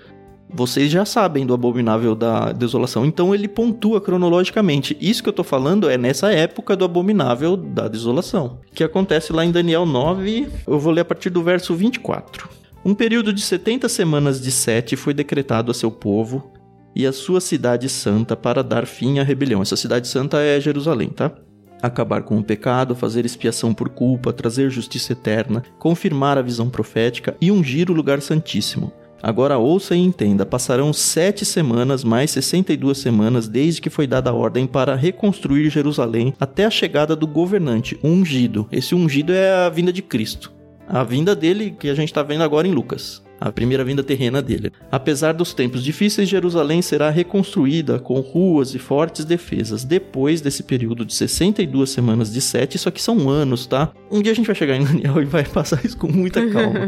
[0.49, 4.97] vocês já sabem do abominável da desolação, então ele pontua cronologicamente.
[5.01, 9.45] Isso que eu estou falando é nessa época do abominável da desolação, que acontece lá
[9.45, 12.49] em Daniel 9, eu vou ler a partir do verso 24.
[12.85, 16.49] Um período de 70 semanas de sete foi decretado a seu povo
[16.95, 19.63] e a sua cidade santa para dar fim à rebelião.
[19.63, 21.33] Essa cidade santa é Jerusalém, tá?
[21.83, 27.37] Acabar com o pecado, fazer expiação por culpa, trazer justiça eterna, confirmar a visão profética
[27.41, 28.93] e ungir o lugar santíssimo.
[29.23, 34.35] Agora ouça e entenda: passarão sete semanas mais 62 semanas desde que foi dada a
[34.35, 38.69] ordem para reconstruir Jerusalém até a chegada do governante, ungido.
[38.71, 40.53] Esse ungido é a vinda de Cristo.
[40.89, 44.41] A vinda dele que a gente está vendo agora em Lucas a primeira vinda terrena
[44.41, 44.73] dele.
[44.91, 51.05] Apesar dos tempos difíceis, Jerusalém será reconstruída com ruas e fortes defesas depois desse período
[51.05, 52.77] de 62 semanas de sete.
[52.77, 53.93] Isso aqui são anos, tá?
[54.11, 56.81] Um dia a gente vai chegar em Daniel e vai passar isso com muita calma.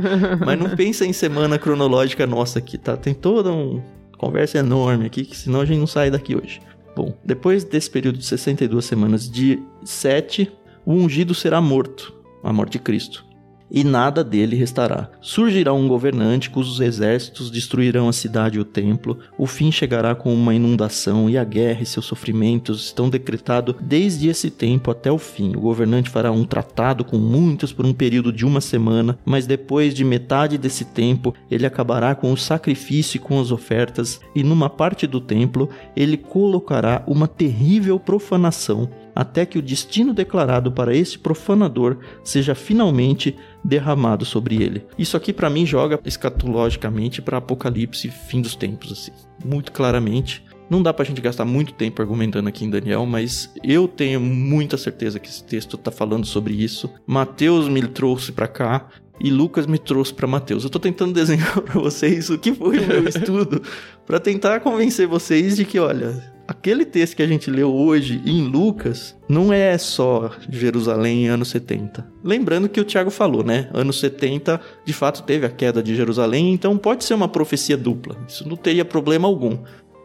[0.45, 2.97] Mas não pensa em semana cronológica nossa aqui, tá?
[2.97, 3.83] Tem toda uma
[4.17, 6.61] conversa enorme aqui, que senão a gente não sai daqui hoje.
[6.97, 10.51] Bom, depois desse período de 62 semanas de 7,
[10.85, 13.28] o ungido será morto, a morte de Cristo
[13.71, 15.11] e nada dele restará.
[15.21, 19.19] Surgirá um governante cujos exércitos destruirão a cidade e o templo.
[19.37, 24.29] O fim chegará com uma inundação e a guerra e seus sofrimentos estão decretados desde
[24.29, 25.55] esse tempo até o fim.
[25.57, 29.95] O governante fará um tratado com muitos por um período de uma semana, mas depois
[29.95, 34.71] de metade desse tempo ele acabará com o sacrifício e com as ofertas, e numa
[34.71, 41.19] parte do templo ele colocará uma terrível profanação até que o destino declarado para esse
[41.19, 44.87] profanador seja finalmente derramado sobre ele.
[44.97, 49.11] Isso aqui para mim joga escatologicamente para Apocalipse, fim dos tempos assim,
[49.45, 50.45] muito claramente.
[50.71, 54.77] Não dá pra gente gastar muito tempo argumentando aqui em Daniel, mas eu tenho muita
[54.77, 56.89] certeza que esse texto tá falando sobre isso.
[57.05, 58.87] Mateus me trouxe para cá
[59.19, 60.63] e Lucas me trouxe para Mateus.
[60.63, 63.63] Eu tô tentando desenhar para vocês o que foi o meu estudo
[64.07, 68.49] para tentar convencer vocês de que, olha, aquele texto que a gente leu hoje em
[68.49, 72.11] Lucas não é só Jerusalém anos 70.
[72.25, 73.69] Lembrando que o Tiago falou, né?
[73.75, 78.17] Anos 70, de fato, teve a queda de Jerusalém, então pode ser uma profecia dupla.
[78.27, 79.59] Isso não teria problema algum.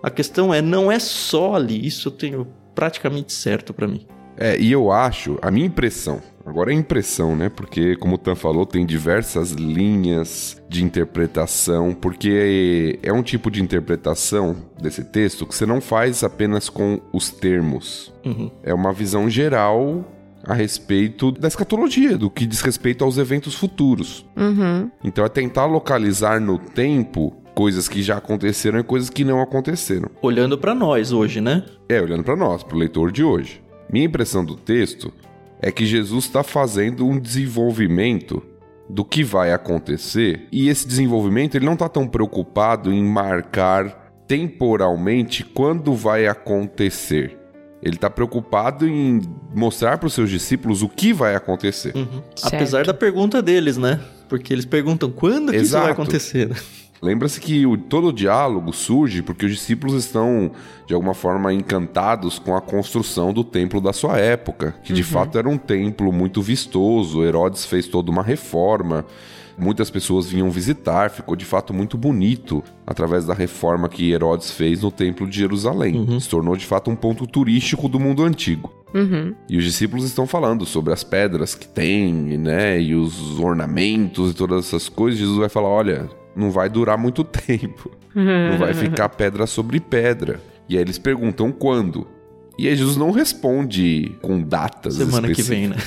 [0.04, 4.06] A questão é, não é só ali, isso eu tenho praticamente certo para mim.
[4.36, 7.50] É, e eu acho, a minha impressão, Agora é impressão, né?
[7.50, 13.62] Porque, como o Tan falou, tem diversas linhas de interpretação, porque é um tipo de
[13.62, 18.14] interpretação desse texto que você não faz apenas com os termos.
[18.26, 18.52] Uhum.
[18.62, 20.06] É uma visão geral
[20.46, 24.26] a respeito da escatologia, do que diz respeito aos eventos futuros.
[24.36, 24.92] Uhum.
[25.04, 30.10] Então é tentar localizar no tempo coisas que já aconteceram e coisas que não aconteceram.
[30.22, 31.64] Olhando para nós hoje, né?
[31.88, 33.62] É, olhando para nós, para o leitor de hoje.
[33.90, 35.14] Minha impressão do texto
[35.64, 38.44] é que Jesus está fazendo um desenvolvimento
[38.90, 45.42] do que vai acontecer e esse desenvolvimento ele não está tão preocupado em marcar temporalmente
[45.42, 47.40] quando vai acontecer.
[47.82, 49.22] Ele está preocupado em
[49.56, 51.96] mostrar para os seus discípulos o que vai acontecer.
[51.96, 52.22] Uhum.
[52.42, 54.02] Apesar da pergunta deles, né?
[54.28, 56.52] Porque eles perguntam quando que isso vai acontecer.
[57.04, 60.52] Lembra-se que o, todo o diálogo surge porque os discípulos estão,
[60.88, 65.08] de alguma forma, encantados com a construção do templo da sua época, que de uhum.
[65.08, 67.22] fato era um templo muito vistoso.
[67.22, 69.06] Herodes fez toda uma reforma.
[69.58, 74.82] Muitas pessoas vinham visitar, ficou de fato muito bonito através da reforma que Herodes fez
[74.82, 75.98] no Templo de Jerusalém.
[75.98, 76.20] Uhum.
[76.22, 78.74] Se tornou de fato um ponto turístico do mundo antigo.
[78.94, 79.36] Uhum.
[79.50, 82.82] E os discípulos estão falando sobre as pedras que tem, né?
[82.82, 85.20] E os ornamentos e todas essas coisas.
[85.20, 87.92] Jesus vai falar: olha, não vai durar muito tempo.
[88.14, 90.42] não vai ficar pedra sobre pedra.
[90.68, 92.08] E aí eles perguntam quando.
[92.58, 95.78] E aí Jesus não responde com datas Semana que vem, né?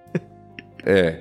[0.84, 1.20] é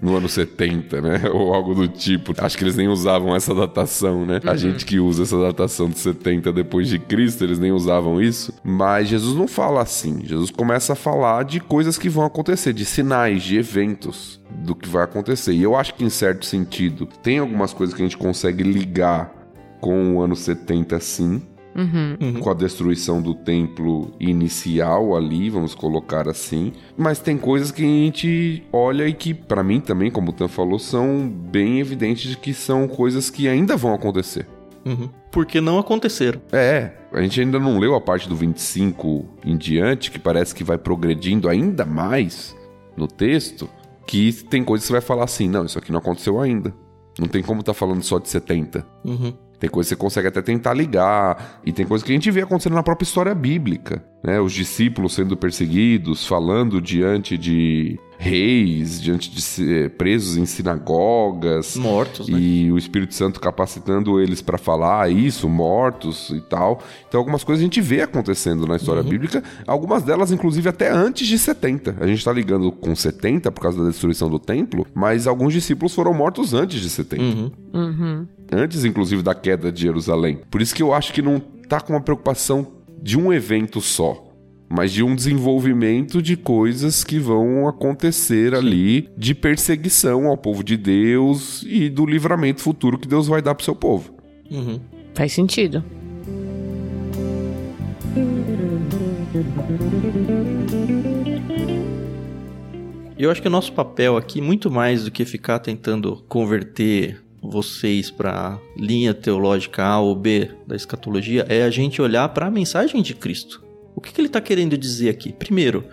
[0.00, 1.22] no ano 70, né?
[1.32, 2.34] Ou algo do tipo.
[2.38, 4.40] Acho que eles nem usavam essa datação, né?
[4.42, 4.50] Uhum.
[4.50, 8.52] A gente que usa essa datação de 70 depois de Cristo, eles nem usavam isso.
[8.64, 10.20] Mas Jesus não fala assim.
[10.24, 14.88] Jesus começa a falar de coisas que vão acontecer, de sinais, de eventos do que
[14.88, 15.52] vai acontecer.
[15.52, 19.40] E eu acho que em certo sentido tem algumas coisas que a gente consegue ligar
[19.80, 21.42] com o ano 70 sim,
[21.74, 22.40] Uhum.
[22.40, 26.72] com a destruição do templo inicial ali, vamos colocar assim.
[26.96, 30.48] Mas tem coisas que a gente olha e que, para mim também, como o Tan
[30.48, 34.46] falou, são bem evidentes de que são coisas que ainda vão acontecer.
[34.84, 35.08] Uhum.
[35.30, 36.40] Porque não aconteceram.
[36.52, 40.64] É, a gente ainda não leu a parte do 25 em diante, que parece que
[40.64, 42.56] vai progredindo ainda mais
[42.96, 43.68] no texto,
[44.06, 46.74] que tem coisas que você vai falar assim, não, isso aqui não aconteceu ainda.
[47.18, 48.86] Não tem como estar tá falando só de 70.
[49.04, 49.32] Uhum.
[49.60, 51.60] Tem coisa que você consegue até tentar ligar.
[51.64, 54.02] E tem coisa que a gente vê acontecendo na própria história bíblica.
[54.24, 54.40] Né?
[54.40, 61.74] Os discípulos sendo perseguidos, falando diante de reis, diante de eh, presos em sinagogas.
[61.74, 62.38] Mortos, né?
[62.38, 66.82] E o Espírito Santo capacitando eles para falar isso, mortos e tal.
[67.08, 69.08] Então, algumas coisas a gente vê acontecendo na história uhum.
[69.08, 71.96] bíblica, algumas delas, inclusive, até antes de 70.
[71.98, 75.94] A gente está ligando com 70 por causa da destruição do templo, mas alguns discípulos
[75.94, 77.22] foram mortos antes de 70.
[77.22, 77.50] Uhum.
[77.72, 78.26] Uhum.
[78.52, 80.40] Antes, inclusive, da queda de Jerusalém.
[80.50, 82.66] Por isso que eu acho que não tá com uma preocupação
[83.02, 84.29] de um evento só
[84.70, 90.76] mas de um desenvolvimento de coisas que vão acontecer ali de perseguição ao povo de
[90.76, 94.14] Deus e do livramento futuro que Deus vai dar para o seu povo.
[94.48, 94.78] Uhum.
[95.12, 95.84] Faz sentido.
[103.18, 108.10] Eu acho que o nosso papel aqui, muito mais do que ficar tentando converter vocês
[108.10, 113.02] para linha teológica A ou B da escatologia, é a gente olhar para a mensagem
[113.02, 113.69] de Cristo.
[114.00, 115.30] O que, que ele está querendo dizer aqui?
[115.30, 115.84] Primeiro,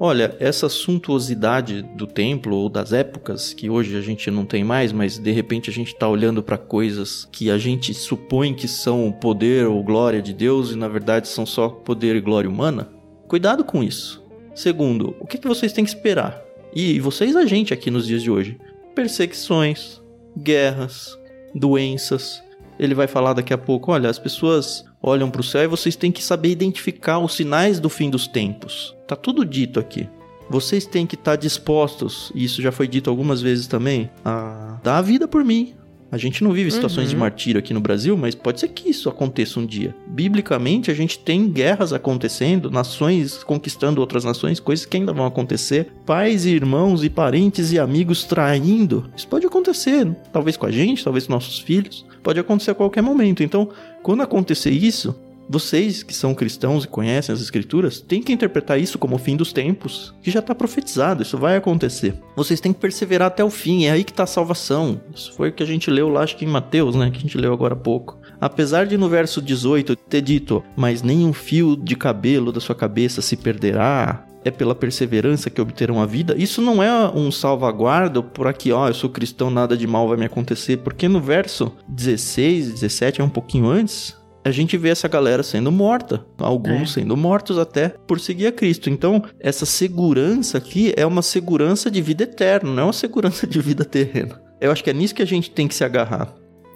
[0.00, 4.92] olha, essa suntuosidade do templo ou das épocas que hoje a gente não tem mais,
[4.92, 9.12] mas de repente a gente está olhando para coisas que a gente supõe que são
[9.12, 12.88] poder ou glória de Deus e na verdade são só poder e glória humana.
[13.28, 14.24] Cuidado com isso.
[14.54, 16.42] Segundo, o que, que vocês têm que esperar?
[16.74, 18.58] E vocês, a gente aqui nos dias de hoje:
[18.94, 20.00] perseguições,
[20.34, 21.14] guerras,
[21.54, 22.42] doenças.
[22.78, 25.96] Ele vai falar daqui a pouco: olha, as pessoas olham para o céu e vocês
[25.96, 28.94] têm que saber identificar os sinais do fim dos tempos.
[29.06, 30.08] Tá tudo dito aqui.
[30.48, 34.80] Vocês têm que estar tá dispostos, e isso já foi dito algumas vezes também, a
[34.82, 35.74] dar a vida por mim,
[36.12, 37.10] a gente não vive situações uhum.
[37.10, 39.94] de martírio aqui no Brasil, mas pode ser que isso aconteça um dia.
[40.08, 45.92] Biblicamente, a gente tem guerras acontecendo, nações conquistando outras nações, coisas que ainda vão acontecer,
[46.04, 49.08] pais e irmãos e parentes e amigos traindo.
[49.16, 53.02] Isso pode acontecer, talvez com a gente, talvez com nossos filhos, pode acontecer a qualquer
[53.02, 53.42] momento.
[53.42, 53.68] Então,
[54.02, 55.14] quando acontecer isso,
[55.52, 59.36] vocês que são cristãos e conhecem as escrituras, têm que interpretar isso como o fim
[59.36, 62.14] dos tempos, que já está profetizado, isso vai acontecer.
[62.36, 65.00] Vocês têm que perseverar até o fim, é aí que está a salvação.
[65.12, 67.20] Isso foi o que a gente leu lá, acho que em Mateus, né, que a
[67.20, 68.16] gente leu agora há pouco.
[68.40, 73.20] Apesar de no verso 18 ter dito, mas nenhum fio de cabelo da sua cabeça
[73.20, 76.34] se perderá, é pela perseverança que obterão a vida.
[76.36, 80.16] Isso não é um salvaguarda por aqui, ó, eu sou cristão, nada de mal vai
[80.16, 85.06] me acontecer, porque no verso 16, 17 é um pouquinho antes, a gente vê essa
[85.06, 87.00] galera sendo morta, alguns é.
[87.00, 88.88] sendo mortos até por seguir a Cristo.
[88.88, 93.60] Então, essa segurança aqui é uma segurança de vida eterna, não é uma segurança de
[93.60, 94.40] vida terrena.
[94.60, 96.34] Eu acho que é nisso que a gente tem que se agarrar.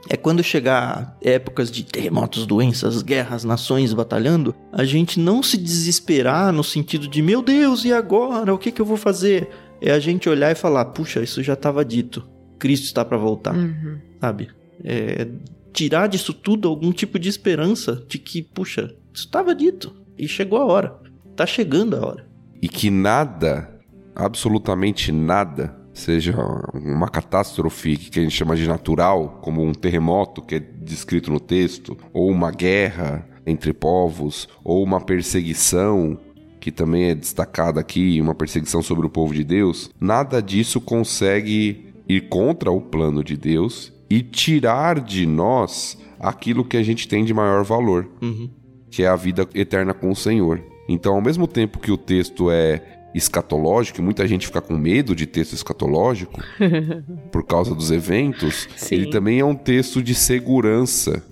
[0.08, 6.52] É quando chegar épocas de terremotos, doenças, guerras, nações batalhando, a gente não se desesperar
[6.52, 8.52] no sentido de meu Deus, e agora?
[8.52, 9.48] O que, que eu vou fazer?
[9.80, 12.26] É a gente olhar e falar, puxa, isso já estava dito.
[12.58, 13.98] Cristo está para voltar, uhum.
[14.20, 14.48] sabe?
[14.82, 15.26] É,
[15.72, 20.58] tirar disso tudo algum tipo de esperança de que, puxa, isso estava dito e chegou
[20.58, 20.96] a hora.
[21.36, 22.26] Tá chegando a hora.
[22.62, 23.68] E que nada,
[24.14, 26.34] absolutamente nada, seja
[26.74, 31.40] uma catástrofe que a gente chama de natural, como um terremoto que é descrito no
[31.40, 36.18] texto, ou uma guerra entre povos, ou uma perseguição
[36.60, 41.92] que também é destacada aqui, uma perseguição sobre o povo de Deus, nada disso consegue
[42.08, 47.22] ir contra o plano de Deus e tirar de nós aquilo que a gente tem
[47.22, 48.48] de maior valor, uhum.
[48.90, 50.62] que é a vida eterna com o Senhor.
[50.88, 55.14] Então, ao mesmo tempo que o texto é escatológico, e muita gente fica com medo
[55.14, 56.40] de texto escatológico
[57.30, 58.96] por causa dos eventos, Sim.
[58.96, 61.22] ele também é um texto de segurança,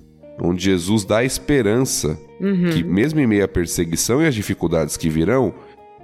[0.40, 2.70] onde Jesus dá esperança uhum.
[2.70, 5.52] que, mesmo em meio à perseguição e às dificuldades que virão,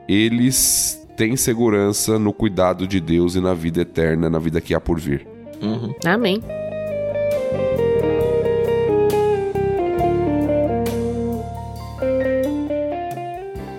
[0.08, 4.80] eles têm segurança no cuidado de Deus e na vida eterna, na vida que há
[4.80, 5.26] por vir.
[5.60, 5.94] Uhum.
[6.04, 6.42] Amém.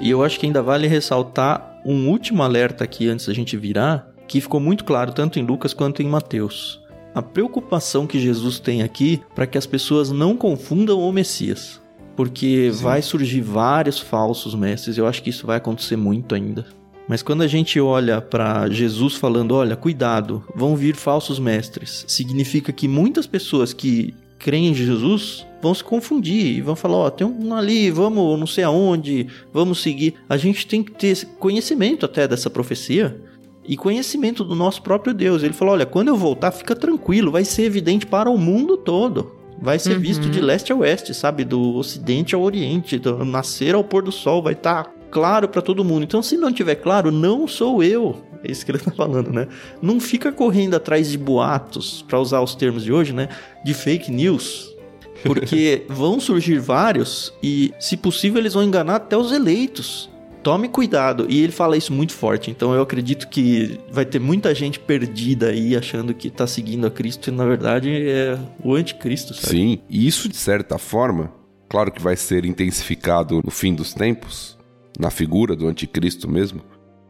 [0.02, 4.14] E eu acho que ainda vale ressaltar um último alerta aqui antes da gente virar,
[4.28, 6.80] que ficou muito claro tanto em Lucas quanto em Mateus.
[7.16, 11.82] A preocupação que Jesus tem aqui para que as pessoas não confundam o Messias.
[12.16, 12.84] Porque Sim.
[12.84, 16.64] vai surgir vários falsos mestres, eu acho que isso vai acontecer muito ainda.
[17.08, 22.72] Mas quando a gente olha para Jesus falando, olha, cuidado, vão vir falsos mestres, significa
[22.72, 27.12] que muitas pessoas que creem em Jesus vão se confundir e vão falar, ó, oh,
[27.12, 30.16] tem um ali, vamos não sei aonde, vamos seguir.
[30.28, 33.20] A gente tem que ter conhecimento até dessa profecia
[33.68, 35.44] e conhecimento do nosso próprio Deus.
[35.44, 39.38] Ele falou, olha, quando eu voltar, fica tranquilo, vai ser evidente para o mundo todo.
[39.62, 40.00] Vai ser uhum.
[40.00, 41.44] visto de leste a oeste, sabe?
[41.44, 45.62] Do ocidente ao oriente, do nascer ao pôr do sol, vai estar tá claro para
[45.62, 46.04] todo mundo.
[46.04, 48.16] Então, se não tiver claro, não sou eu.
[48.44, 49.48] É isso que ele tá falando, né?
[49.82, 53.30] Não fica correndo atrás de boatos, para usar os termos de hoje, né?
[53.64, 54.76] De fake news.
[55.24, 60.10] Porque vão surgir vários e, se possível, eles vão enganar até os eleitos.
[60.42, 61.26] Tome cuidado.
[61.30, 62.50] E ele fala isso muito forte.
[62.50, 66.92] Então eu acredito que vai ter muita gente perdida aí achando que tá seguindo a
[66.92, 69.48] Cristo e na verdade é o anticristo, sabe?
[69.48, 71.34] Sim, e isso de certa forma,
[71.68, 74.58] claro que vai ser intensificado no fim dos tempos,
[74.98, 76.62] na figura do anticristo mesmo,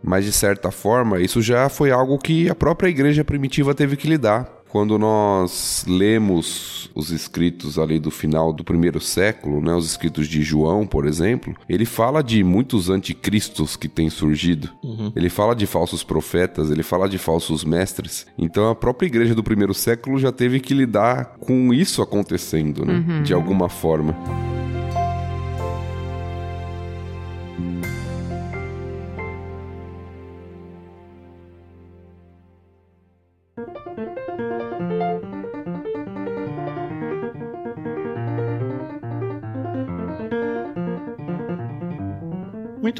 [0.03, 4.07] mas de certa forma isso já foi algo que a própria igreja primitiva teve que
[4.07, 4.59] lidar.
[4.69, 10.43] Quando nós lemos os escritos ali do final do primeiro século, né, os escritos de
[10.43, 14.69] João, por exemplo, ele fala de muitos anticristos que têm surgido.
[14.83, 15.11] Uhum.
[15.15, 18.27] Ele fala de falsos profetas, ele fala de falsos mestres.
[18.37, 23.03] Então a própria igreja do primeiro século já teve que lidar com isso acontecendo, né,
[23.07, 23.23] uhum.
[23.23, 24.15] de alguma forma.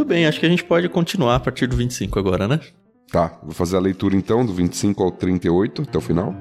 [0.10, 2.60] Bem, acho que a gente pode continuar a partir do 25 agora, né?
[3.12, 6.36] Tá, vou fazer a leitura então do 25 ao 38 até o final.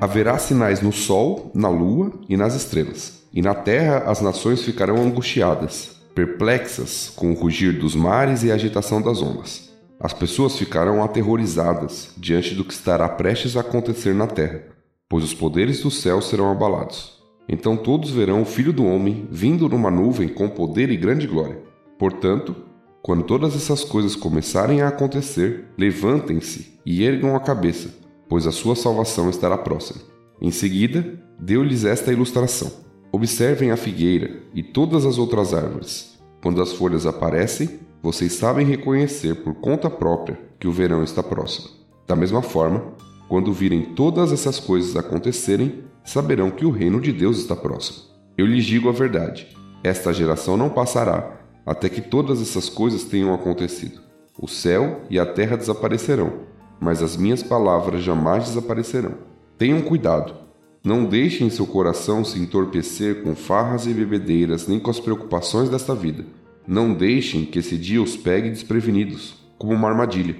[0.00, 3.26] Haverá sinais no sol, na lua e nas estrelas.
[3.32, 8.54] E na terra as nações ficarão angustiadas, perplexas com o rugir dos mares e a
[8.54, 9.70] agitação das ondas.
[9.98, 14.77] As pessoas ficarão aterrorizadas diante do que estará prestes a acontecer na terra,
[15.08, 17.18] pois os poderes do céu serão abalados.
[17.48, 21.62] Então todos verão o Filho do Homem vindo numa nuvem com poder e grande glória.
[21.98, 22.54] Portanto,
[23.02, 27.94] quando todas essas coisas começarem a acontecer, levantem-se e ergam a cabeça,
[28.28, 30.00] pois a sua salvação estará próxima.
[30.40, 32.70] Em seguida, deu-lhes esta ilustração:
[33.10, 36.18] Observem a figueira e todas as outras árvores.
[36.42, 41.70] Quando as folhas aparecem, vocês sabem reconhecer por conta própria que o verão está próximo.
[42.06, 42.92] Da mesma forma,
[43.28, 48.08] quando virem todas essas coisas acontecerem, saberão que o reino de Deus está próximo.
[48.36, 49.46] Eu lhes digo a verdade:
[49.84, 54.00] esta geração não passará até que todas essas coisas tenham acontecido.
[54.40, 56.32] O céu e a terra desaparecerão,
[56.80, 59.14] mas as minhas palavras jamais desaparecerão.
[59.58, 60.34] Tenham cuidado.
[60.82, 65.94] Não deixem seu coração se entorpecer com farras e bebedeiras, nem com as preocupações desta
[65.94, 66.24] vida.
[66.66, 70.36] Não deixem que esse dia os pegue desprevenidos, como uma armadilha,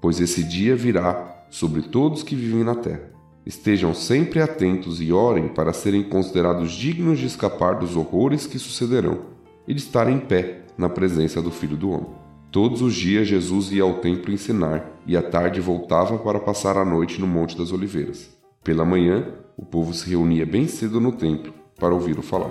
[0.00, 3.10] pois esse dia virá sobre todos que vivem na terra.
[3.44, 9.18] Estejam sempre atentos e orem para serem considerados dignos de escapar dos horrores que sucederão
[9.66, 12.10] e de estar em pé na presença do Filho do Homem.
[12.50, 16.84] Todos os dias Jesus ia ao templo ensinar e à tarde voltava para passar a
[16.84, 18.30] noite no Monte das Oliveiras.
[18.62, 19.26] Pela manhã,
[19.56, 22.50] o povo se reunia bem cedo no templo para ouvi-lo falar.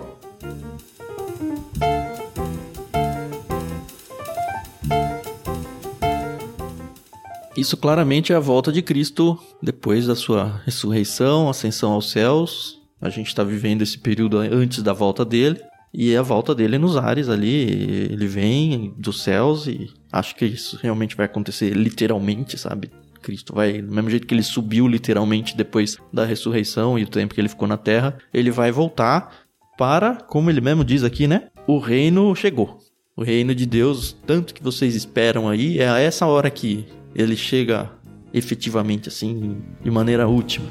[7.59, 12.79] Isso claramente é a volta de Cristo depois da sua ressurreição, ascensão aos céus.
[13.01, 15.59] A gente está vivendo esse período antes da volta dele.
[15.93, 20.79] E a volta dele nos ares ali, ele vem dos céus e acho que isso
[20.81, 22.91] realmente vai acontecer literalmente, sabe?
[23.21, 27.33] Cristo vai, do mesmo jeito que ele subiu literalmente depois da ressurreição e o tempo
[27.33, 29.35] que ele ficou na terra, ele vai voltar
[29.77, 31.49] para, como ele mesmo diz aqui, né?
[31.67, 32.79] O reino chegou.
[33.17, 36.85] O reino de Deus, tanto que vocês esperam aí, é a essa hora que
[37.15, 37.89] ele chega
[38.33, 40.67] efetivamente assim, de maneira última.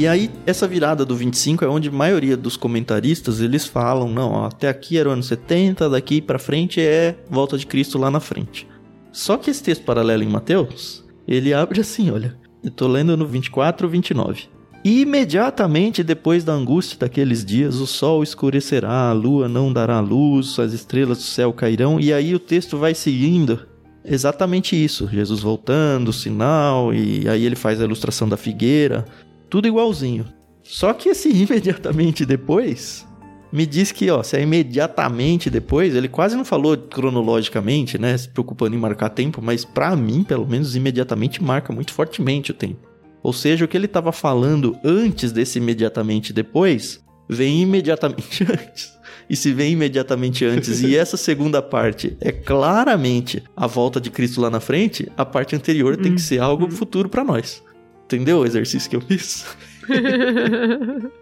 [0.00, 4.32] E aí, essa virada do 25 é onde a maioria dos comentaristas eles falam: não,
[4.32, 8.10] ó, até aqui era o ano 70, daqui para frente é volta de Cristo lá
[8.10, 8.66] na frente.
[9.12, 12.34] Só que esse texto paralelo em Mateus, ele abre assim: olha,
[12.64, 14.48] eu tô lendo no 24 29.
[14.82, 20.72] Imediatamente depois da angústia daqueles dias, o sol escurecerá, a lua não dará luz, as
[20.72, 23.60] estrelas do céu cairão, e aí o texto vai seguindo
[24.02, 29.04] exatamente isso: Jesus voltando, sinal, e aí ele faz a ilustração da figueira,
[29.50, 30.24] tudo igualzinho.
[30.62, 33.06] Só que esse imediatamente depois
[33.52, 38.28] me diz que, ó, se é imediatamente depois, ele quase não falou cronologicamente, né, se
[38.28, 42.89] preocupando em marcar tempo, mas para mim, pelo menos, imediatamente marca muito fortemente o tempo.
[43.22, 48.98] Ou seja, o que ele estava falando antes desse imediatamente depois, vem imediatamente antes.
[49.28, 54.40] E se vem imediatamente antes e essa segunda parte é claramente a volta de Cristo
[54.40, 57.62] lá na frente, a parte anterior tem que ser algo futuro para nós.
[58.06, 59.46] Entendeu o exercício que eu fiz?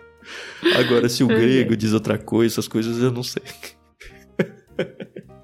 [0.78, 3.42] Agora, se o grego diz outra coisa, essas coisas eu não sei.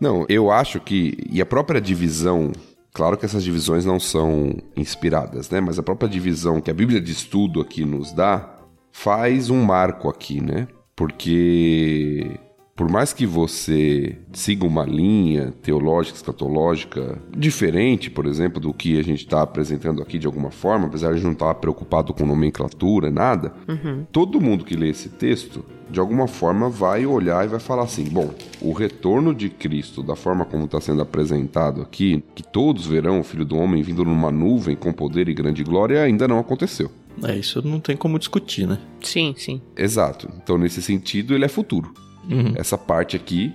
[0.00, 1.18] não, eu acho que.
[1.30, 2.50] E a própria divisão.
[2.94, 5.60] Claro que essas divisões não são inspiradas, né?
[5.60, 8.56] Mas a própria divisão que a Bíblia de Estudo aqui nos dá
[8.92, 10.68] faz um marco aqui, né?
[10.94, 12.38] Porque
[12.76, 19.02] por mais que você siga uma linha teológica, escatológica diferente, por exemplo, do que a
[19.02, 23.10] gente está apresentando aqui de alguma forma, apesar de não estar tá preocupado com nomenclatura,
[23.10, 24.04] nada, uhum.
[24.10, 28.04] todo mundo que lê esse texto, de alguma forma, vai olhar e vai falar assim:
[28.04, 33.20] bom, o retorno de Cristo, da forma como está sendo apresentado aqui, que todos verão
[33.20, 36.90] o Filho do Homem vindo numa nuvem com poder e grande glória, ainda não aconteceu.
[37.22, 38.78] É, isso não tem como discutir, né?
[39.00, 39.62] Sim, sim.
[39.76, 40.28] Exato.
[40.42, 41.94] Então, nesse sentido, ele é futuro.
[42.28, 42.52] Uhum.
[42.56, 43.52] Essa parte aqui,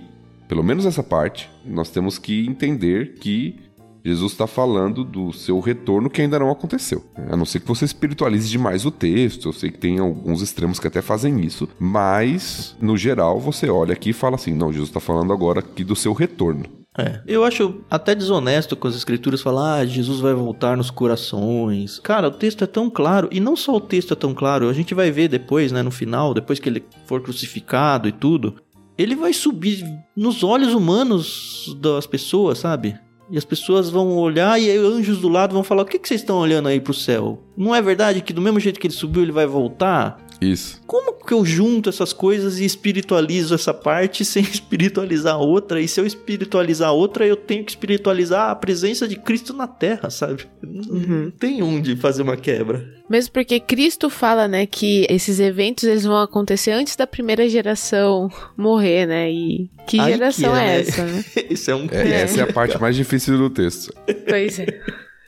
[0.48, 3.58] pelo menos essa parte, nós temos que entender que
[4.04, 7.04] Jesus está falando do seu retorno que ainda não aconteceu.
[7.30, 9.48] A não ser que você espiritualize demais o texto.
[9.48, 11.68] Eu sei que tem alguns extremos que até fazem isso.
[11.78, 15.84] Mas, no geral, você olha aqui e fala assim: não, Jesus está falando agora aqui
[15.84, 16.79] do seu retorno.
[16.98, 22.00] É, eu acho até desonesto com as escrituras falar, ah, Jesus vai voltar nos corações.
[22.00, 24.72] Cara, o texto é tão claro, e não só o texto é tão claro, a
[24.72, 28.56] gente vai ver depois, né, no final, depois que ele for crucificado e tudo,
[28.98, 29.84] ele vai subir
[30.16, 32.98] nos olhos humanos das pessoas, sabe?
[33.30, 36.08] E as pessoas vão olhar e aí anjos do lado vão falar: O que, que
[36.08, 37.40] vocês estão olhando aí pro céu?
[37.56, 40.18] Não é verdade que do mesmo jeito que ele subiu, ele vai voltar?
[40.40, 40.80] Isso.
[40.86, 45.80] Como que eu junto essas coisas e espiritualizo essa parte sem espiritualizar a outra?
[45.80, 49.66] E se eu espiritualizar a outra, eu tenho que espiritualizar a presença de Cristo na
[49.66, 50.46] Terra, sabe?
[50.62, 51.24] Uhum.
[51.24, 52.88] Não tem onde fazer uma quebra.
[53.08, 58.30] Mesmo porque Cristo fala, né, que esses eventos eles vão acontecer antes da primeira geração
[58.56, 59.30] morrer, né?
[59.30, 60.80] E que Aí geração que é, é, né?
[60.80, 61.24] essa, né?
[61.50, 63.92] Isso é um É, Essa é a parte mais difícil do texto.
[64.28, 64.80] Pois é.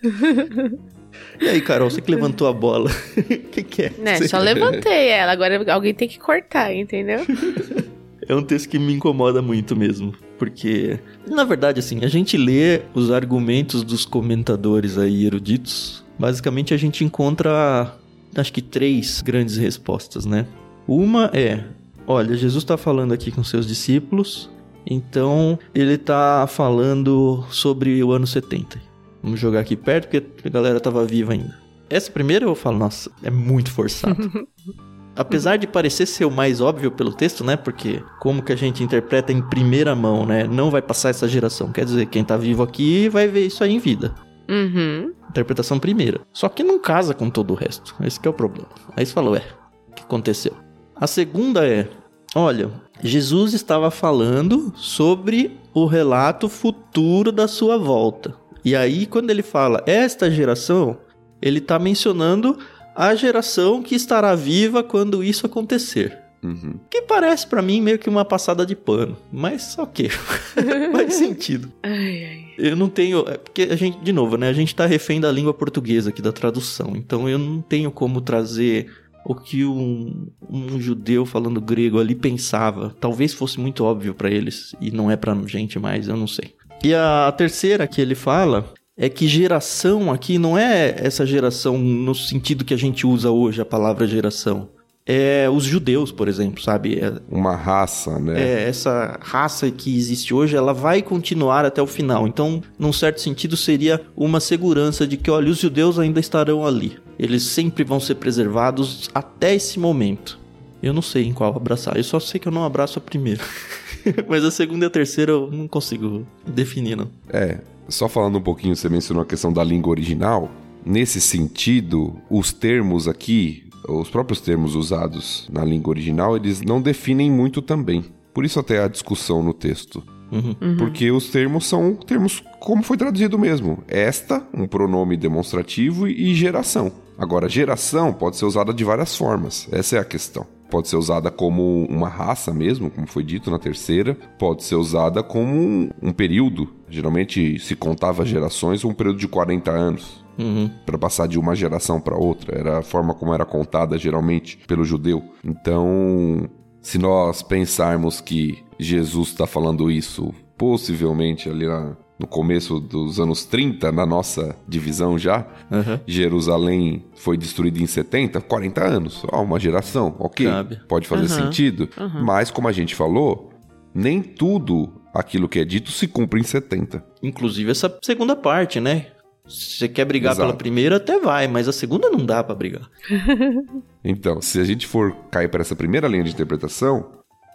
[1.41, 2.91] E aí, Carol, você que levantou a bola.
[2.91, 3.93] O que, que é?
[3.99, 7.21] Né, Você- só levantei ela, agora alguém tem que cortar, entendeu?
[8.29, 10.15] É um texto que me incomoda muito mesmo.
[10.39, 10.99] Porque,
[11.29, 16.05] na verdade, assim, a gente lê os argumentos dos comentadores aí eruditos.
[16.17, 17.93] Basicamente, a gente encontra,
[18.37, 20.47] acho que, três grandes respostas, né?
[20.87, 21.65] Uma é:
[22.07, 24.49] olha, Jesus está falando aqui com seus discípulos,
[24.87, 28.81] então ele está falando sobre o ano 70.
[29.23, 31.57] Vamos jogar aqui perto, porque a galera tava viva ainda.
[31.89, 34.47] Essa primeira eu falo, nossa, é muito forçado.
[35.15, 37.55] Apesar de parecer ser o mais óbvio pelo texto, né?
[37.55, 40.45] Porque como que a gente interpreta em primeira mão, né?
[40.45, 41.71] Não vai passar essa geração.
[41.71, 44.15] Quer dizer, quem tá vivo aqui vai ver isso aí em vida.
[44.49, 45.13] Uhum.
[45.29, 46.23] Interpretação primeira.
[46.33, 47.95] Só que não casa com todo o resto.
[48.03, 48.69] Esse que é o problema.
[48.97, 49.45] Aí você falou, é,
[49.91, 50.55] o que aconteceu?
[50.97, 51.89] A segunda é,
[52.35, 52.71] olha,
[53.03, 58.35] Jesus estava falando sobre o relato futuro da sua volta.
[58.65, 60.99] E aí, quando ele fala esta geração,
[61.41, 62.59] ele está mencionando
[62.95, 66.19] a geração que estará viva quando isso acontecer.
[66.43, 66.75] Uhum.
[66.91, 70.09] Que parece pra mim meio que uma passada de pano, mas ok,
[70.93, 71.73] faz sentido.
[71.83, 72.45] Ai, ai.
[72.59, 73.25] Eu não tenho.
[73.29, 74.49] É porque a gente, de novo, né?
[74.49, 76.95] A gente tá refém da língua portuguesa aqui, da tradução.
[76.97, 78.91] Então eu não tenho como trazer
[79.25, 82.95] o que um, um judeu falando grego ali pensava.
[83.01, 86.55] Talvez fosse muito óbvio pra eles, e não é pra gente mais, eu não sei.
[86.83, 88.65] E a terceira que ele fala
[88.97, 93.61] é que geração aqui não é essa geração no sentido que a gente usa hoje
[93.61, 94.69] a palavra geração.
[95.05, 97.01] É os judeus, por exemplo, sabe?
[97.01, 98.41] É, Uma raça, né?
[98.41, 102.29] é, essa raça que existe hoje, ela vai continuar até o final.
[102.29, 106.99] Então, num certo sentido, seria uma segurança de que, olha, os judeus ainda estarão ali.
[107.19, 110.39] Eles sempre vão ser preservados até esse momento.
[110.81, 111.97] Eu não sei em qual abraçar.
[111.97, 113.43] Eu só sei que eu não abraço a primeira.
[114.29, 117.09] Mas a segunda e a terceira eu não consigo definir, não.
[117.29, 120.51] É, só falando um pouquinho, você mencionou a questão da língua original.
[120.85, 127.31] Nesse sentido, os termos aqui, os próprios termos usados na língua original, eles não definem
[127.31, 128.05] muito também.
[128.35, 130.03] Por isso até a discussão no texto.
[130.33, 130.77] Uhum.
[130.79, 133.85] Porque os termos são termos como foi traduzido mesmo.
[133.87, 136.91] Esta, um pronome demonstrativo, e geração.
[137.19, 139.69] Agora, geração pode ser usada de várias formas.
[139.71, 140.47] Essa é a questão.
[140.73, 144.15] Pode ser usada como uma raça mesmo, como foi dito na terceira.
[144.39, 146.67] Pode ser usada como um, um período.
[146.89, 150.25] Geralmente se contava gerações, um período de 40 anos.
[150.39, 150.71] Uhum.
[150.87, 152.59] Para passar de uma geração para outra.
[152.59, 155.23] Era a forma como era contada geralmente pelo judeu.
[155.45, 156.49] Então,
[156.81, 163.45] se nós pensarmos que Jesus está falando isso possivelmente ali na- no começo dos anos
[163.45, 165.99] 30, na nossa divisão já, Uhum.
[166.07, 169.23] Jerusalém foi destruída em 70, 40 anos.
[169.33, 170.47] Ó, uma geração, ok.
[170.47, 170.81] Cabe.
[170.87, 171.45] Pode fazer Aham.
[171.47, 171.89] sentido.
[172.23, 173.51] Mas, como a gente falou,
[173.93, 177.05] nem tudo aquilo que é dito se cumpre em 70.
[177.23, 179.07] Inclusive essa segunda parte, né?
[179.49, 180.47] Se você quer brigar Exato.
[180.47, 182.89] pela primeira, até vai, mas a segunda não dá pra brigar.
[184.05, 187.07] Então, se a gente for cair para essa primeira linha de interpretação,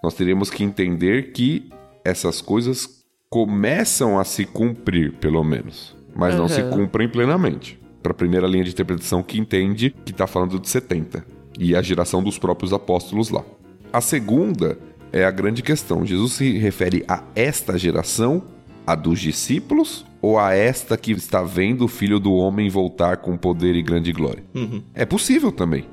[0.01, 1.69] nós teríamos que entender que
[2.05, 2.96] essas coisas
[3.29, 7.79] começam a se cumprir, pelo menos, mas não se cumprem plenamente.
[8.01, 11.25] Para a primeira linha de interpretação que entende que está falando de 70
[11.59, 13.43] e a geração dos próprios apóstolos lá.
[13.91, 14.77] A segunda
[15.11, 16.05] é a grande questão.
[16.05, 18.43] Jesus se refere a esta geração,
[18.85, 23.35] a dos discípulos, ou a esta que está vendo o filho do homem voltar com
[23.35, 24.43] poder e grande glória?
[24.55, 24.81] Uhum.
[24.93, 25.85] É possível também.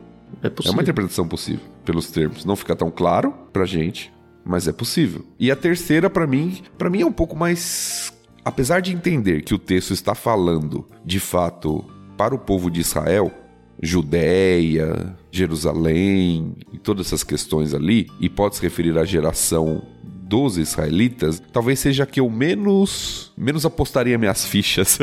[0.43, 2.45] É É uma interpretação possível, pelos termos.
[2.45, 4.13] Não fica tão claro pra gente,
[4.45, 5.25] mas é possível.
[5.39, 8.13] E a terceira, pra mim, para mim é um pouco mais.
[8.45, 11.85] Apesar de entender que o texto está falando, de fato,
[12.17, 13.33] para o povo de Israel,
[13.83, 19.83] Judéia, Jerusalém e todas essas questões ali, e pode se referir à geração
[20.27, 24.99] dos israelitas, talvez seja que eu menos menos apostaria minhas fichas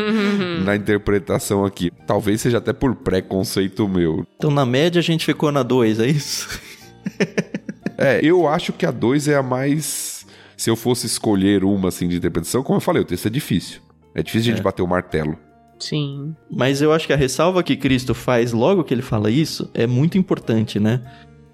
[0.64, 1.90] na interpretação aqui.
[2.06, 4.24] Talvez seja até por preconceito meu.
[4.36, 6.48] Então, na média, a gente ficou na 2, é isso?
[8.00, 10.26] É, eu acho que a 2 é a mais.
[10.56, 13.80] Se eu fosse escolher uma assim de interpretação, como eu falei, o texto é difícil.
[14.14, 14.64] É difícil a gente É.
[14.64, 15.38] bater o martelo.
[15.78, 16.34] Sim.
[16.50, 19.86] Mas eu acho que a ressalva que Cristo faz logo que ele fala isso é
[19.86, 21.00] muito importante, né?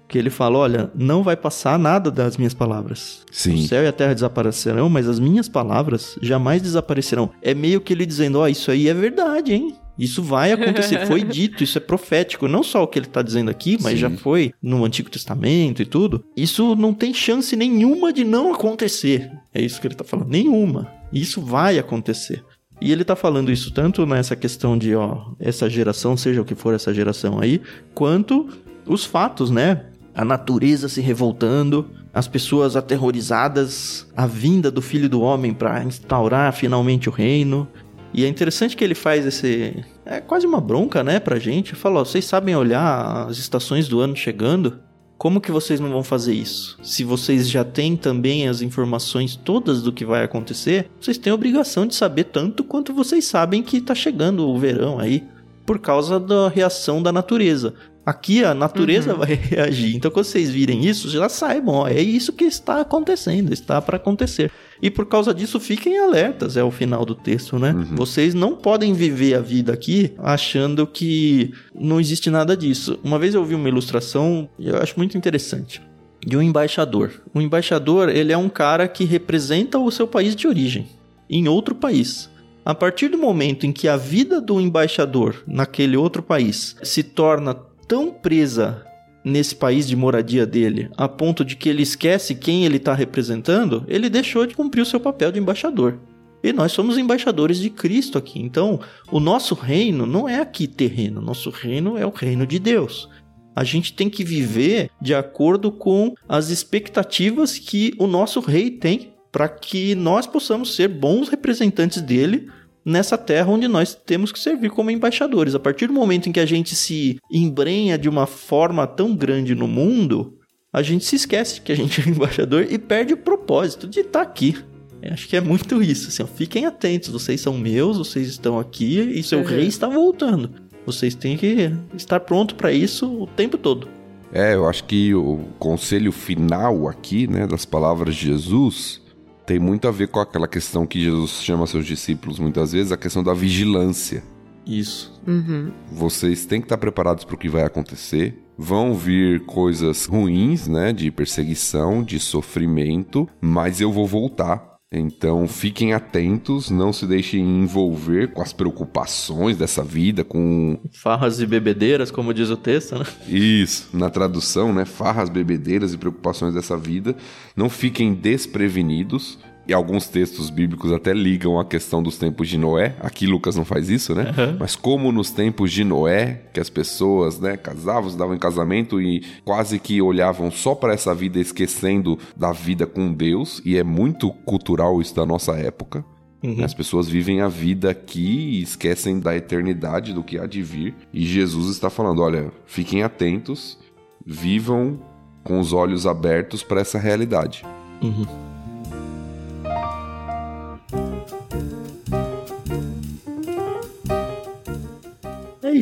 [0.07, 3.23] que ele fala: olha, não vai passar nada das minhas palavras.
[3.31, 3.55] Sim.
[3.55, 7.29] O céu e a terra desaparecerão, mas as minhas palavras jamais desaparecerão.
[7.41, 9.75] É meio que ele dizendo: ó, oh, isso aí é verdade, hein?
[9.97, 12.47] Isso vai acontecer, foi dito, isso é profético.
[12.47, 13.97] Não só o que ele está dizendo aqui, mas Sim.
[13.97, 16.23] já foi no Antigo Testamento e tudo.
[16.35, 19.31] Isso não tem chance nenhuma de não acontecer.
[19.53, 20.91] É isso que ele está falando, nenhuma.
[21.11, 22.43] Isso vai acontecer.
[22.79, 26.53] E ele está falando isso tanto nessa questão de, ó, essa geração, seja o que
[26.53, 27.59] for essa geração aí,
[27.93, 28.47] quanto
[28.85, 29.85] os fatos, né?
[30.13, 36.51] A natureza se revoltando, as pessoas aterrorizadas, a vinda do Filho do Homem para instaurar
[36.53, 37.67] finalmente o reino.
[38.13, 39.83] E é interessante que ele faz esse.
[40.05, 41.75] É quase uma bronca, né, pra gente.
[41.75, 44.79] Fala, ó, vocês sabem olhar as estações do ano chegando?
[45.17, 46.77] Como que vocês não vão fazer isso?
[46.83, 51.35] Se vocês já têm também as informações todas do que vai acontecer, vocês têm a
[51.35, 55.23] obrigação de saber tanto quanto vocês sabem que tá chegando o verão aí,
[55.65, 57.73] por causa da reação da natureza.
[58.07, 59.19] Aqui a natureza uhum.
[59.19, 59.93] vai reagir.
[59.93, 63.97] Então, quando vocês virem isso, já saibam, ó, é isso que está acontecendo, está para
[63.97, 64.49] acontecer.
[64.81, 67.73] E por causa disso, fiquem alertas, é o final do texto, né?
[67.73, 67.97] Uhum.
[67.97, 72.97] Vocês não podem viver a vida aqui achando que não existe nada disso.
[73.03, 75.81] Uma vez eu vi uma ilustração, eu acho muito interessante,
[76.25, 77.11] de um embaixador.
[77.33, 80.87] O embaixador, ele é um cara que representa o seu país de origem
[81.29, 82.29] em outro país.
[82.63, 87.53] A partir do momento em que a vida do embaixador naquele outro país se torna
[87.87, 88.85] tão presa
[89.23, 93.83] nesse país de moradia dele, a ponto de que ele esquece quem ele está representando,
[93.87, 95.99] ele deixou de cumprir o seu papel de embaixador.
[96.43, 98.39] E nós somos embaixadores de Cristo aqui.
[98.39, 98.79] Então,
[99.11, 103.09] o nosso reino não é aqui terreno, nosso reino é o reino de Deus.
[103.55, 109.13] A gente tem que viver de acordo com as expectativas que o nosso rei tem
[109.31, 112.47] para que nós possamos ser bons representantes dele
[112.87, 115.53] nessa terra onde nós temos que servir como embaixadores.
[115.53, 119.53] A partir do momento em que a gente se embrenha de uma forma tão grande
[119.53, 120.37] no mundo,
[120.71, 124.21] a gente se esquece que a gente é embaixador e perde o propósito de estar
[124.21, 124.55] aqui.
[125.01, 126.07] Eu acho que é muito isso.
[126.07, 129.45] Assim, ó, fiquem atentos, vocês são meus, vocês estão aqui e seu uhum.
[129.45, 130.49] rei está voltando.
[130.85, 133.89] Vocês têm que estar pronto para isso o tempo todo.
[134.31, 139.01] É, eu acho que o conselho final aqui, né, das palavras de Jesus,
[139.47, 142.97] tem muito a ver com aquela questão que Jesus chama seus discípulos muitas vezes, a
[142.97, 144.21] questão da vigilância.
[144.65, 145.17] Isso.
[145.25, 145.71] Uhum.
[145.89, 148.43] Vocês têm que estar preparados para o que vai acontecer.
[148.57, 150.91] Vão vir coisas ruins, né?
[150.91, 158.31] De perseguição, de sofrimento, mas eu vou voltar então fiquem atentos, não se deixem envolver
[158.31, 160.79] com as preocupações dessa vida, com.
[160.93, 163.05] Farras e bebedeiras, como diz o texto, né?
[163.27, 164.85] Isso, na tradução, né?
[164.85, 167.15] Farras, bebedeiras e preocupações dessa vida.
[167.53, 169.37] Não fiquem desprevenidos
[169.67, 172.95] e alguns textos bíblicos até ligam a questão dos tempos de Noé.
[172.99, 174.33] Aqui Lucas não faz isso, né?
[174.37, 174.57] Uhum.
[174.59, 179.01] Mas como nos tempos de Noé, que as pessoas, né, casavam, se davam em casamento
[179.01, 183.83] e quase que olhavam só para essa vida esquecendo da vida com Deus, e é
[183.83, 186.05] muito cultural isso da nossa época.
[186.43, 186.63] Uhum.
[186.63, 190.95] As pessoas vivem a vida aqui e esquecem da eternidade, do que há de vir.
[191.11, 193.77] E Jesus está falando: olha, fiquem atentos,
[194.25, 194.99] vivam
[195.43, 197.65] com os olhos abertos para essa realidade.
[198.01, 198.46] Uhum.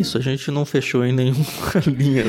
[0.05, 1.45] Isso, a gente não fechou em nenhuma
[1.87, 2.23] linha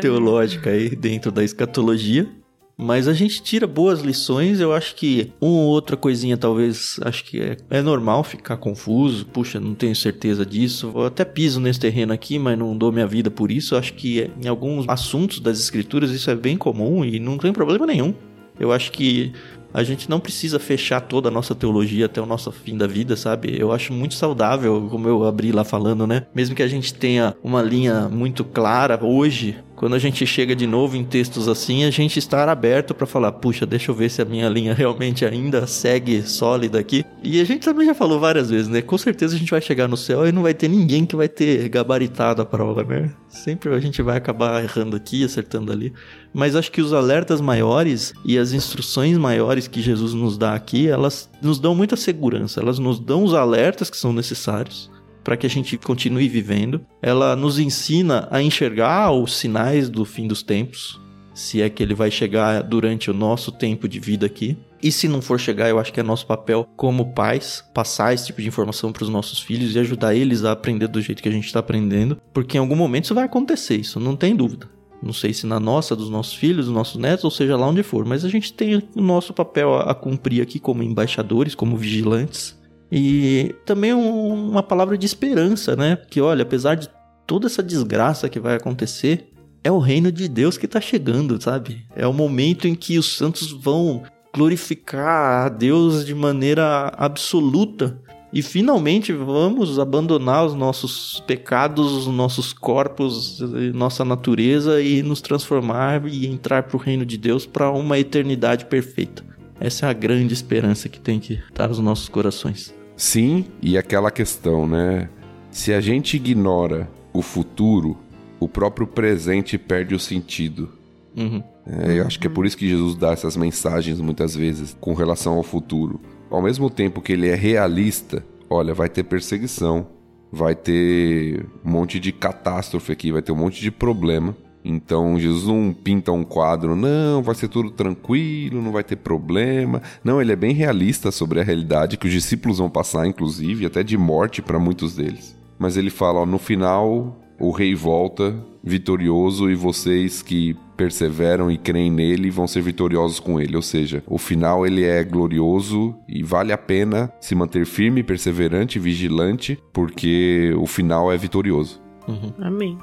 [0.00, 2.28] teológica aí dentro da escatologia.
[2.76, 7.24] Mas a gente tira boas lições, eu acho que uma ou outra coisinha talvez, acho
[7.24, 11.78] que é, é normal ficar confuso, puxa, não tenho certeza disso, eu até piso nesse
[11.78, 15.60] terreno aqui, mas não dou minha vida por isso, acho que em alguns assuntos das
[15.60, 18.12] escrituras isso é bem comum e não tem problema nenhum.
[18.58, 19.32] Eu acho que
[19.74, 23.16] a gente não precisa fechar toda a nossa teologia até o nosso fim da vida,
[23.16, 23.60] sabe?
[23.60, 26.26] Eu acho muito saudável, como eu abri lá falando, né?
[26.32, 30.66] Mesmo que a gente tenha uma linha muito clara hoje, quando a gente chega de
[30.66, 34.22] novo em textos assim, a gente estar aberto para falar, puxa, deixa eu ver se
[34.22, 37.04] a minha linha realmente ainda segue sólida aqui.
[37.22, 38.80] E a gente também já falou várias vezes, né?
[38.80, 41.28] Com certeza a gente vai chegar no céu e não vai ter ninguém que vai
[41.28, 43.10] ter gabaritado a prova, né?
[43.28, 45.92] Sempre a gente vai acabar errando aqui, acertando ali.
[46.34, 50.88] Mas acho que os alertas maiores e as instruções maiores que Jesus nos dá aqui,
[50.88, 54.90] elas nos dão muita segurança, elas nos dão os alertas que são necessários
[55.22, 56.84] para que a gente continue vivendo.
[57.00, 61.00] Ela nos ensina a enxergar os sinais do fim dos tempos,
[61.32, 64.56] se é que ele vai chegar durante o nosso tempo de vida aqui.
[64.82, 68.26] E se não for chegar, eu acho que é nosso papel como pais passar esse
[68.26, 71.28] tipo de informação para os nossos filhos e ajudar eles a aprender do jeito que
[71.28, 74.68] a gente está aprendendo, porque em algum momento isso vai acontecer, isso não tem dúvida.
[75.02, 77.82] Não sei se na nossa, dos nossos filhos, dos nossos netos, ou seja lá onde
[77.82, 82.56] for, mas a gente tem o nosso papel a cumprir aqui como embaixadores, como vigilantes
[82.96, 85.98] e também um, uma palavra de esperança, né?
[86.08, 86.88] Que olha, apesar de
[87.26, 89.32] toda essa desgraça que vai acontecer,
[89.64, 91.84] é o reino de Deus que está chegando, sabe?
[91.96, 98.00] É o momento em que os santos vão glorificar a Deus de maneira absoluta.
[98.34, 103.38] E finalmente vamos abandonar os nossos pecados, os nossos corpos,
[103.72, 108.64] nossa natureza e nos transformar e entrar para o reino de Deus para uma eternidade
[108.64, 109.24] perfeita.
[109.60, 112.74] Essa é a grande esperança que tem que estar nos nossos corações.
[112.96, 115.08] Sim, e aquela questão, né?
[115.52, 117.96] Se a gente ignora o futuro,
[118.40, 120.70] o próprio presente perde o sentido.
[121.16, 121.40] Uhum.
[121.64, 124.92] É, eu acho que é por isso que Jesus dá essas mensagens muitas vezes com
[124.92, 126.00] relação ao futuro.
[126.30, 129.86] Ao mesmo tempo que ele é realista, olha, vai ter perseguição,
[130.32, 134.36] vai ter um monte de catástrofe aqui, vai ter um monte de problema.
[134.64, 139.82] Então Jesus não pinta um quadro, não, vai ser tudo tranquilo, não vai ter problema.
[140.02, 143.82] Não, ele é bem realista sobre a realidade que os discípulos vão passar, inclusive, até
[143.82, 145.36] de morte para muitos deles.
[145.58, 151.58] Mas ele fala, ó, no final o rei volta vitorioso e vocês que perseveram e
[151.58, 153.56] creem nele vão ser vitoriosos com ele.
[153.56, 158.78] Ou seja, o final ele é glorioso e vale a pena se manter firme, perseverante,
[158.78, 161.80] vigilante, porque o final é vitorioso.
[162.08, 162.32] Uhum.
[162.38, 162.78] Amém.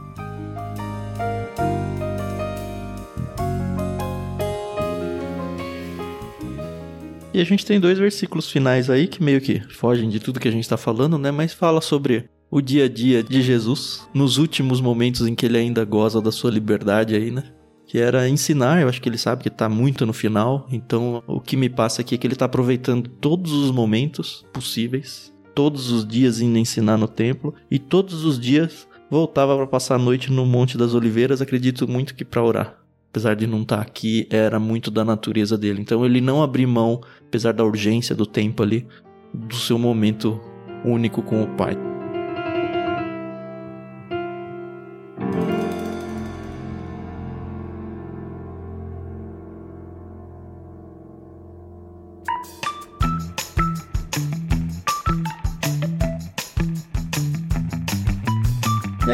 [7.33, 10.49] E a gente tem dois versículos finais aí que meio que fogem de tudo que
[10.49, 11.31] a gente está falando, né?
[11.31, 15.57] Mas fala sobre o dia a dia de Jesus nos últimos momentos em que ele
[15.57, 17.45] ainda goza da sua liberdade aí, né?
[17.87, 21.39] Que era ensinar, eu acho que ele sabe que tá muito no final, então o
[21.39, 26.05] que me passa aqui é que ele tá aproveitando todos os momentos possíveis, todos os
[26.05, 30.45] dias indo ensinar no templo e todos os dias voltava para passar a noite no
[30.45, 32.77] Monte das Oliveiras, acredito muito que para orar.
[33.09, 35.81] Apesar de não estar tá aqui, era muito da natureza dele.
[35.81, 38.87] Então ele não abriu mão, apesar da urgência do tempo ali,
[39.33, 40.39] do seu momento
[40.85, 41.90] único com o Pai.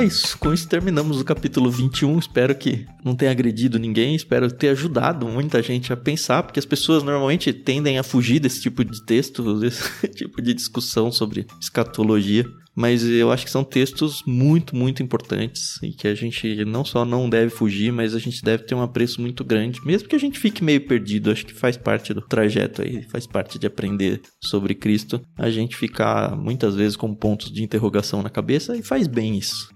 [0.07, 0.37] Isso.
[0.37, 2.17] Com isso terminamos o capítulo 21.
[2.17, 4.15] Espero que não tenha agredido ninguém.
[4.15, 8.61] Espero ter ajudado muita gente a pensar, porque as pessoas normalmente tendem a fugir desse
[8.61, 12.45] tipo de texto, desse tipo de discussão sobre escatologia
[12.77, 17.03] mas eu acho que são textos muito, muito importantes e que a gente não só
[17.03, 20.19] não deve fugir, mas a gente deve ter um apreço muito grande, mesmo que a
[20.19, 24.21] gente fique meio perdido, acho que faz parte do trajeto aí, faz parte de aprender
[24.43, 29.07] sobre Cristo, a gente ficar muitas vezes com pontos de interrogação na cabeça e faz
[29.07, 29.75] bem isso.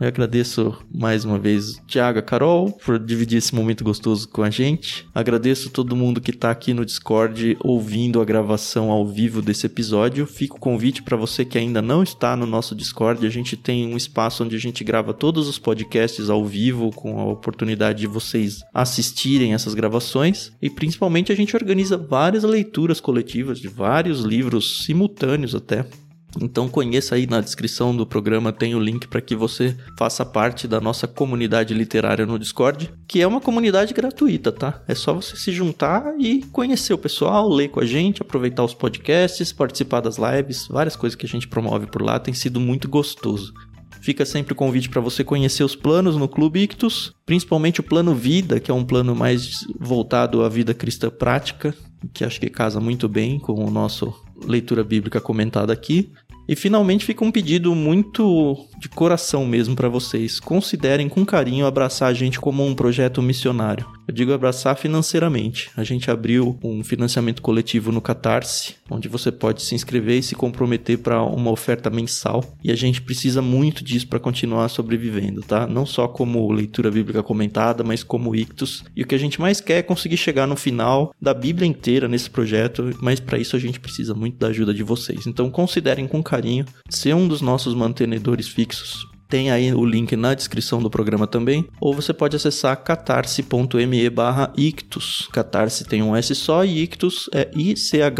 [0.00, 5.06] Eu agradeço mais uma vez Tiago, Carol, por dividir esse momento gostoso com a gente.
[5.14, 10.26] Agradeço todo mundo que está aqui no Discord ouvindo a gravação ao vivo desse episódio.
[10.26, 13.26] Fica o convite para você que ainda não está no nosso Discord.
[13.26, 17.20] A gente tem um espaço onde a gente grava todos os podcasts ao vivo, com
[17.20, 20.50] a oportunidade de vocês assistirem essas gravações.
[20.62, 25.84] E principalmente a gente organiza várias leituras coletivas de vários livros simultâneos até.
[26.40, 30.68] Então conheça aí na descrição do programa tem o link para que você faça parte
[30.68, 34.82] da nossa comunidade literária no Discord, que é uma comunidade gratuita, tá?
[34.86, 38.74] É só você se juntar e conhecer o pessoal, ler com a gente, aproveitar os
[38.74, 42.88] podcasts, participar das lives, várias coisas que a gente promove por lá, tem sido muito
[42.88, 43.52] gostoso.
[44.00, 48.14] Fica sempre o convite para você conhecer os planos no Clube Ictus, principalmente o plano
[48.14, 51.74] Vida, que é um plano mais voltado à vida cristã prática,
[52.14, 54.14] que acho que casa muito bem com o nosso
[54.46, 56.10] leitura bíblica comentada aqui.
[56.50, 60.40] E finalmente fica um pedido muito de coração mesmo para vocês.
[60.40, 63.86] Considerem com carinho abraçar a gente como um projeto missionário.
[64.06, 65.70] Eu digo abraçar financeiramente.
[65.76, 70.34] A gente abriu um financiamento coletivo no Catarse, onde você pode se inscrever e se
[70.34, 72.44] comprometer para uma oferta mensal.
[72.62, 75.66] E a gente precisa muito disso para continuar sobrevivendo, tá?
[75.66, 78.84] Não só como leitura bíblica comentada, mas como ictus.
[78.96, 82.08] E o que a gente mais quer é conseguir chegar no final da Bíblia inteira
[82.08, 85.26] nesse projeto, mas para isso a gente precisa muito da ajuda de vocês.
[85.26, 90.34] Então considerem com carinho ser um dos nossos mantenedores fixos tem aí o link na
[90.34, 95.28] descrição do programa também, ou você pode acessar catarse.me barra ictus.
[95.32, 98.10] Catarse tem um S só e ictus é I-C-H-T-H-U-S.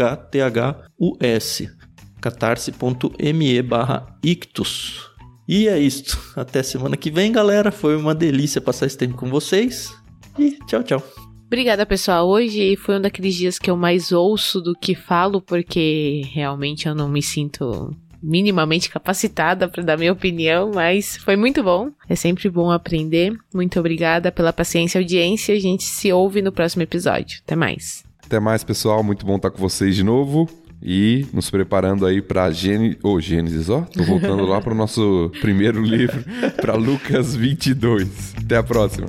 [2.21, 5.11] catarse.me barra ictus.
[5.47, 6.17] E é isto.
[6.35, 7.71] Até semana que vem, galera.
[7.71, 9.93] Foi uma delícia passar esse tempo com vocês.
[10.39, 11.03] E tchau, tchau.
[11.45, 12.29] Obrigada, pessoal.
[12.29, 16.95] Hoje foi um daqueles dias que eu mais ouço do que falo, porque realmente eu
[16.95, 21.89] não me sinto minimamente capacitada para dar minha opinião, mas foi muito bom.
[22.07, 23.33] É sempre bom aprender.
[23.53, 25.55] Muito obrigada pela paciência e audiência.
[25.55, 27.39] A gente se ouve no próximo episódio.
[27.43, 28.03] Até mais.
[28.25, 29.03] Até mais, pessoal.
[29.03, 30.47] Muito bom estar com vocês de novo.
[30.81, 35.31] e nos preparando aí para Gênesis, oh, Gênesis, ó, tô voltando lá para o nosso
[35.39, 36.23] primeiro livro,
[36.59, 38.33] para Lucas 22.
[38.43, 39.07] Até a próxima.